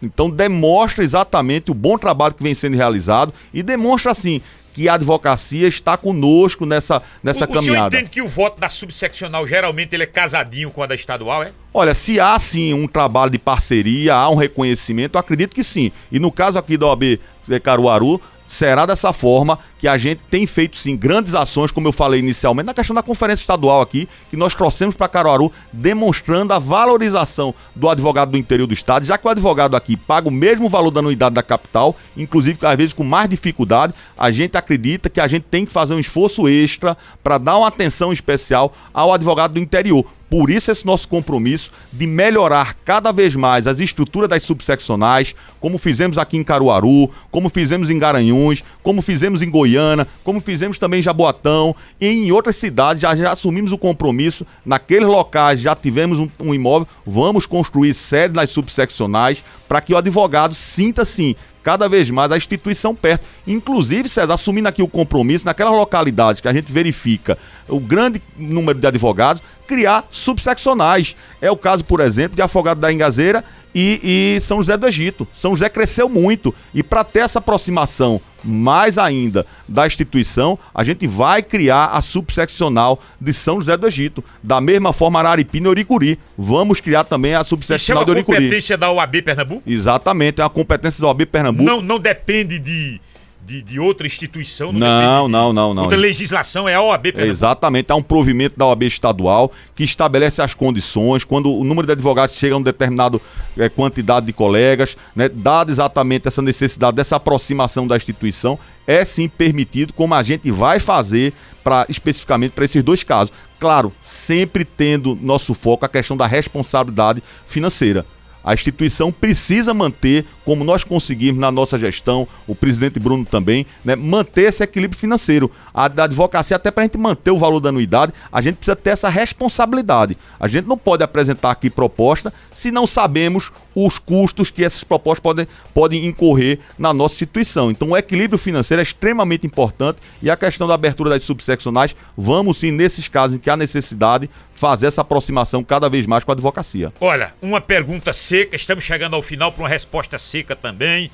[0.00, 4.40] Então demonstra exatamente o bom trabalho que vem sendo realizado e demonstra assim
[4.78, 7.62] que a advocacia está conosco nessa, nessa o, caminhada.
[7.62, 10.94] O senhor entende que o voto da subseccional geralmente ele é casadinho com a da
[10.94, 11.50] estadual, é?
[11.74, 15.90] Olha, se há sim um trabalho de parceria, há um reconhecimento, acredito que sim.
[16.12, 17.18] E no caso aqui da OAB
[17.60, 22.18] Caruaru, será dessa forma que a gente tem feito sim grandes ações, como eu falei
[22.18, 27.54] inicialmente, na questão da conferência estadual aqui, que nós trouxemos para Caruaru, demonstrando a valorização
[27.76, 30.90] do advogado do interior do estado, já que o advogado aqui paga o mesmo valor
[30.90, 35.26] da anuidade da capital, inclusive às vezes com mais dificuldade, a gente acredita que a
[35.26, 39.60] gente tem que fazer um esforço extra para dar uma atenção especial ao advogado do
[39.60, 40.17] interior.
[40.30, 45.78] Por isso, esse nosso compromisso de melhorar cada vez mais as estruturas das subseccionais, como
[45.78, 51.00] fizemos aqui em Caruaru, como fizemos em Garanhuns, como fizemos em Goiânia, como fizemos também
[51.00, 53.00] em Jaboatão e em outras cidades.
[53.00, 58.34] Já, já assumimos o compromisso, naqueles locais já tivemos um, um imóvel, vamos construir sede
[58.34, 61.34] nas subseccionais para que o advogado sinta sim
[61.68, 63.26] cada vez mais a instituição perto.
[63.46, 67.36] Inclusive, César, assumindo aqui o compromisso, naquelas localidades que a gente verifica
[67.68, 71.14] o grande número de advogados, criar subseccionais.
[71.42, 73.44] É o caso, por exemplo, de Afogado da Engazeira
[73.74, 75.26] e, e São José do Egito.
[75.34, 81.06] São José cresceu muito e para ter essa aproximação mais ainda da instituição, a gente
[81.06, 84.22] vai criar a subseccional de São José do Egito.
[84.42, 86.18] Da mesma forma, Araripina e Oricuri.
[86.36, 88.38] Vamos criar também a subseccional Isso é uma de Oricuri.
[88.38, 89.62] competência da OAB Pernambuco?
[89.66, 91.64] Exatamente, é uma competência da OAB Pernambuco.
[91.68, 93.00] Não, não depende de
[93.48, 94.72] de, de outra instituição.
[94.72, 95.82] Não, não, não, não, não.
[95.84, 97.04] Outra legislação é a OAB.
[97.04, 97.30] Pernambuco.
[97.30, 101.92] Exatamente, há um provimento da OAB estadual que estabelece as condições, quando o número de
[101.92, 103.18] advogados chega a uma determinada
[103.56, 109.28] é, quantidade de colegas, né, dada exatamente essa necessidade dessa aproximação da instituição, é sim
[109.28, 111.32] permitido, como a gente vai fazer
[111.64, 113.32] para especificamente para esses dois casos.
[113.58, 118.04] Claro, sempre tendo nosso foco a questão da responsabilidade financeira.
[118.44, 123.94] A instituição precisa manter, como nós conseguimos na nossa gestão, o presidente Bruno também, né,
[123.94, 125.50] manter esse equilíbrio financeiro.
[125.74, 128.74] A, a advocacia, até para a gente manter o valor da anuidade, a gente precisa
[128.74, 130.16] ter essa responsabilidade.
[130.40, 135.20] A gente não pode apresentar aqui proposta se não sabemos os custos que essas propostas
[135.20, 137.70] podem, podem incorrer na nossa instituição.
[137.70, 142.56] Então, o equilíbrio financeiro é extremamente importante e a questão da abertura das subseccionais, vamos
[142.56, 146.34] sim, nesses casos em que há necessidade, fazer essa aproximação cada vez mais com a
[146.34, 146.92] advocacia.
[147.00, 151.10] Olha, uma pergunta seca, estamos chegando ao final para uma resposta seca também.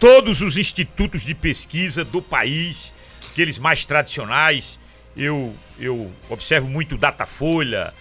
[0.00, 2.92] Todos os institutos de pesquisa do país,
[3.30, 4.78] aqueles mais tradicionais,
[5.16, 7.92] eu, eu observo muito o Datafolha,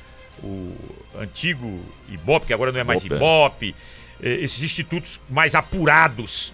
[0.43, 0.75] o
[1.17, 3.75] antigo Ibope, que agora não é mais Ibope,
[4.21, 4.30] é.
[4.36, 6.53] esses institutos mais apurados,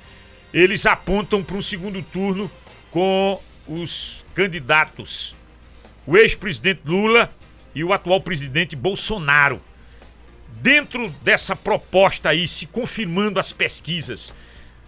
[0.53, 2.49] eles apontam para um segundo turno
[2.91, 5.35] com os candidatos.
[6.05, 7.33] O ex-presidente Lula
[7.73, 9.61] e o atual presidente Bolsonaro.
[10.61, 14.33] Dentro dessa proposta aí, se confirmando as pesquisas,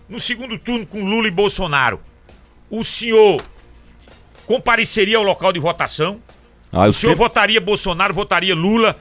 [0.08, 2.00] no segundo turno com Lula e Bolsonaro,
[2.70, 3.44] o senhor
[4.46, 6.22] compareceria ao local de votação?
[6.72, 7.16] Ah, o senhor sempre...
[7.16, 9.00] votaria Bolsonaro, votaria Lula?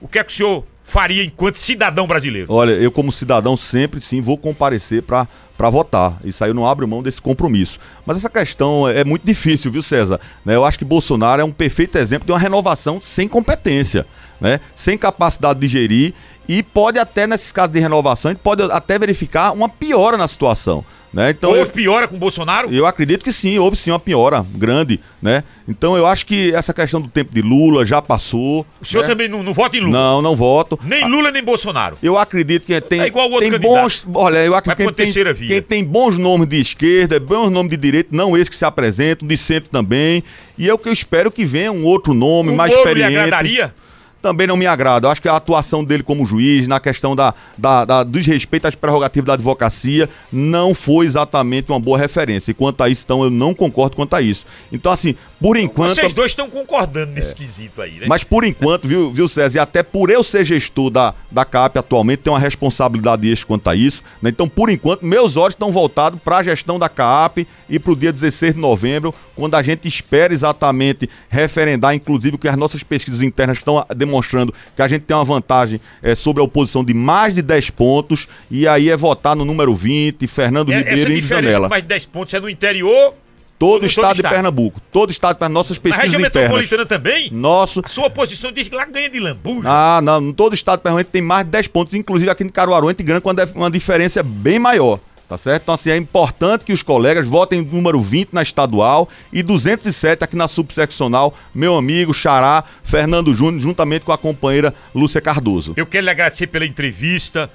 [0.00, 2.46] O que é que o senhor faria enquanto cidadão brasileiro?
[2.50, 5.26] Olha, eu como cidadão sempre sim vou comparecer para
[5.56, 6.18] para votar.
[6.22, 7.78] Isso aí eu não abro mão desse compromisso.
[8.04, 10.20] Mas essa questão é muito difícil, viu, César?
[10.44, 14.06] Né, eu acho que Bolsonaro é um perfeito exemplo de uma renovação sem competência,
[14.38, 14.60] né?
[14.74, 16.12] sem capacidade de gerir
[16.46, 20.84] e pode até, nesses casos de renovação, pode até verificar uma piora na situação.
[21.12, 21.30] Né?
[21.30, 22.72] Então, houve piora com o Bolsonaro?
[22.72, 25.44] Eu acredito que sim, houve sim uma piora grande, né?
[25.68, 28.66] Então eu acho que essa questão do tempo de Lula já passou.
[28.80, 29.08] O senhor né?
[29.08, 29.92] também não, não, vota em Lula?
[29.92, 30.78] Não, não voto.
[30.84, 31.96] Nem Lula nem Bolsonaro.
[32.02, 33.82] Eu acredito que tem, é igual outro tem candidato.
[33.82, 37.70] bons, olha, eu acredito que quem tem, quem tem bons nomes de esquerda, bons nomes
[37.70, 40.22] de direita, não esse que se apresentam, de centro também.
[40.56, 43.10] E eu que eu espero que venha um outro nome o mais Moro experiente.
[43.10, 43.74] Lhe agradaria?
[44.20, 45.06] Também não me agrada.
[45.06, 48.74] Eu acho que a atuação dele como juiz, na questão da, da, da desrespeito às
[48.74, 52.50] prerrogativas da advocacia, não foi exatamente uma boa referência.
[52.50, 54.44] E quanto a isso, então, eu não concordo quanto a isso.
[54.72, 55.94] Então, assim, por enquanto.
[55.94, 57.36] Vocês dois estão concordando nesse é.
[57.36, 58.06] quesito aí, né?
[58.08, 59.58] Mas por enquanto, viu, viu, César?
[59.58, 63.68] E até por eu ser gestor da, da CAP atualmente, tenho uma responsabilidade extra quanto
[63.68, 64.02] a isso.
[64.20, 64.30] Né?
[64.30, 67.96] Então, por enquanto, meus olhos estão voltados para a gestão da CAP e para o
[67.96, 72.82] dia 16 de novembro, quando a gente espera exatamente referendar, inclusive, o que as nossas
[72.82, 73.86] pesquisas internas estão ah,
[74.16, 77.70] demonstrando, que a gente tem uma vantagem é, sobre a oposição de mais de 10
[77.70, 81.66] pontos, e aí é votar no número 20, Fernando É, Ribeiro e diferença Zanella.
[81.66, 83.14] de mais de 10 pontos é no interior,
[83.58, 84.34] Todo o estado de estado.
[84.34, 84.78] Pernambuco.
[84.92, 86.50] Todo o estado para nossas na pesquisas região internas.
[86.50, 87.30] metropolitana também.
[87.32, 87.80] Nosso.
[87.82, 89.62] A sua oposição diz que lá ganha de lambuja.
[89.64, 90.30] Ah, não.
[90.30, 93.02] Todo o estado de Pernambuco tem mais de 10 pontos, inclusive aqui em Caruaru, entre
[93.02, 95.00] Grande, quando é uma diferença bem maior.
[95.28, 95.62] Tá certo?
[95.64, 100.22] Então, assim, é importante que os colegas votem no número 20 na estadual e 207
[100.22, 105.74] aqui na subseccional, meu amigo Xará Fernando Júnior, juntamente com a companheira Lúcia Cardoso.
[105.76, 107.50] Eu quero lhe agradecer pela entrevista.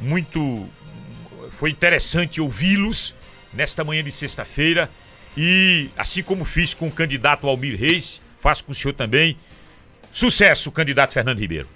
[0.00, 0.66] Muito.
[1.50, 3.14] Foi interessante ouvi-los
[3.54, 4.90] nesta manhã de sexta-feira.
[5.36, 9.36] E assim como fiz com o candidato Almir Reis, faço com o senhor também.
[10.10, 11.68] Sucesso, candidato Fernando Ribeiro.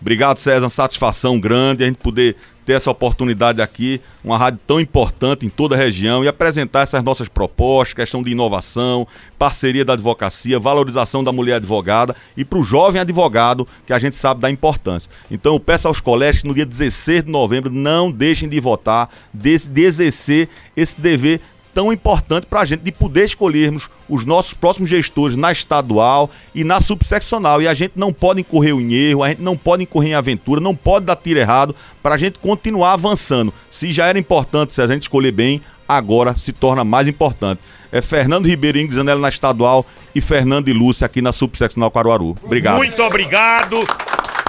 [0.00, 0.68] Obrigado, César.
[0.68, 5.74] Satisfação grande a gente poder ter essa oportunidade aqui, uma rádio tão importante em toda
[5.74, 9.06] a região e apresentar essas nossas propostas, questão de inovação,
[9.38, 14.16] parceria da advocacia, valorização da mulher advogada e para o jovem advogado, que a gente
[14.16, 15.10] sabe da importância.
[15.30, 19.08] Então eu peço aos colégios que no dia 16 de novembro não deixem de votar,
[19.34, 19.50] de,
[19.82, 21.40] exercer esse dever
[21.74, 26.64] tão importante para a gente de poder escolhermos os nossos próximos gestores na estadual e
[26.64, 27.62] na subseccional.
[27.62, 30.60] E a gente não pode incorrer em erro, a gente não pode incorrer em aventura,
[30.60, 33.52] não pode dar tiro errado para a gente continuar avançando.
[33.70, 37.60] Se já era importante se a gente escolher bem, agora se torna mais importante.
[37.90, 42.36] É Fernando Ribeiro Ingrid Zanella na estadual e Fernando e Lúcia aqui na subseccional Caruaru.
[42.42, 42.76] Obrigado.
[42.76, 43.76] Muito obrigado.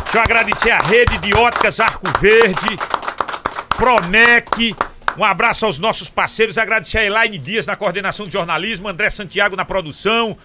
[0.03, 2.77] Deixa eu agradecer a rede de óticas Arco Verde,
[3.75, 4.75] Promec.
[5.17, 6.57] Um abraço aos nossos parceiros.
[6.57, 10.37] Agradecer a Elaine Dias na coordenação de jornalismo, André Santiago na produção.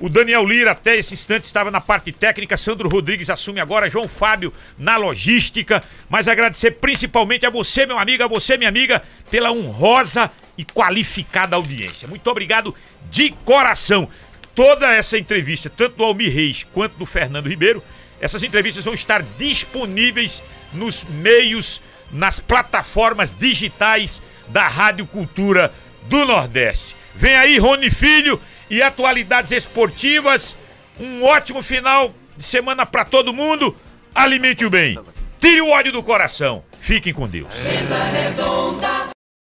[0.00, 2.56] O Daniel Lira, até esse instante, estava na parte técnica.
[2.56, 3.90] Sandro Rodrigues assume agora.
[3.90, 5.82] João Fábio na logística.
[6.08, 11.56] Mas agradecer principalmente a você, meu amigo, a você, minha amiga, pela honrosa e qualificada
[11.56, 12.08] audiência.
[12.08, 12.74] Muito obrigado
[13.10, 14.08] de coração.
[14.54, 17.82] Toda essa entrevista, tanto do Almir Reis quanto do Fernando Ribeiro,
[18.20, 20.42] essas entrevistas vão estar disponíveis
[20.72, 21.80] nos meios,
[22.12, 26.96] nas plataformas digitais da Rádio Cultura do Nordeste.
[27.14, 28.40] Vem aí, Rony Filho
[28.70, 30.56] e atualidades esportivas.
[30.98, 33.76] Um ótimo final de semana para todo mundo.
[34.14, 34.98] Alimente o bem.
[35.40, 36.64] Tire o ódio do coração.
[36.80, 37.54] Fiquem com Deus.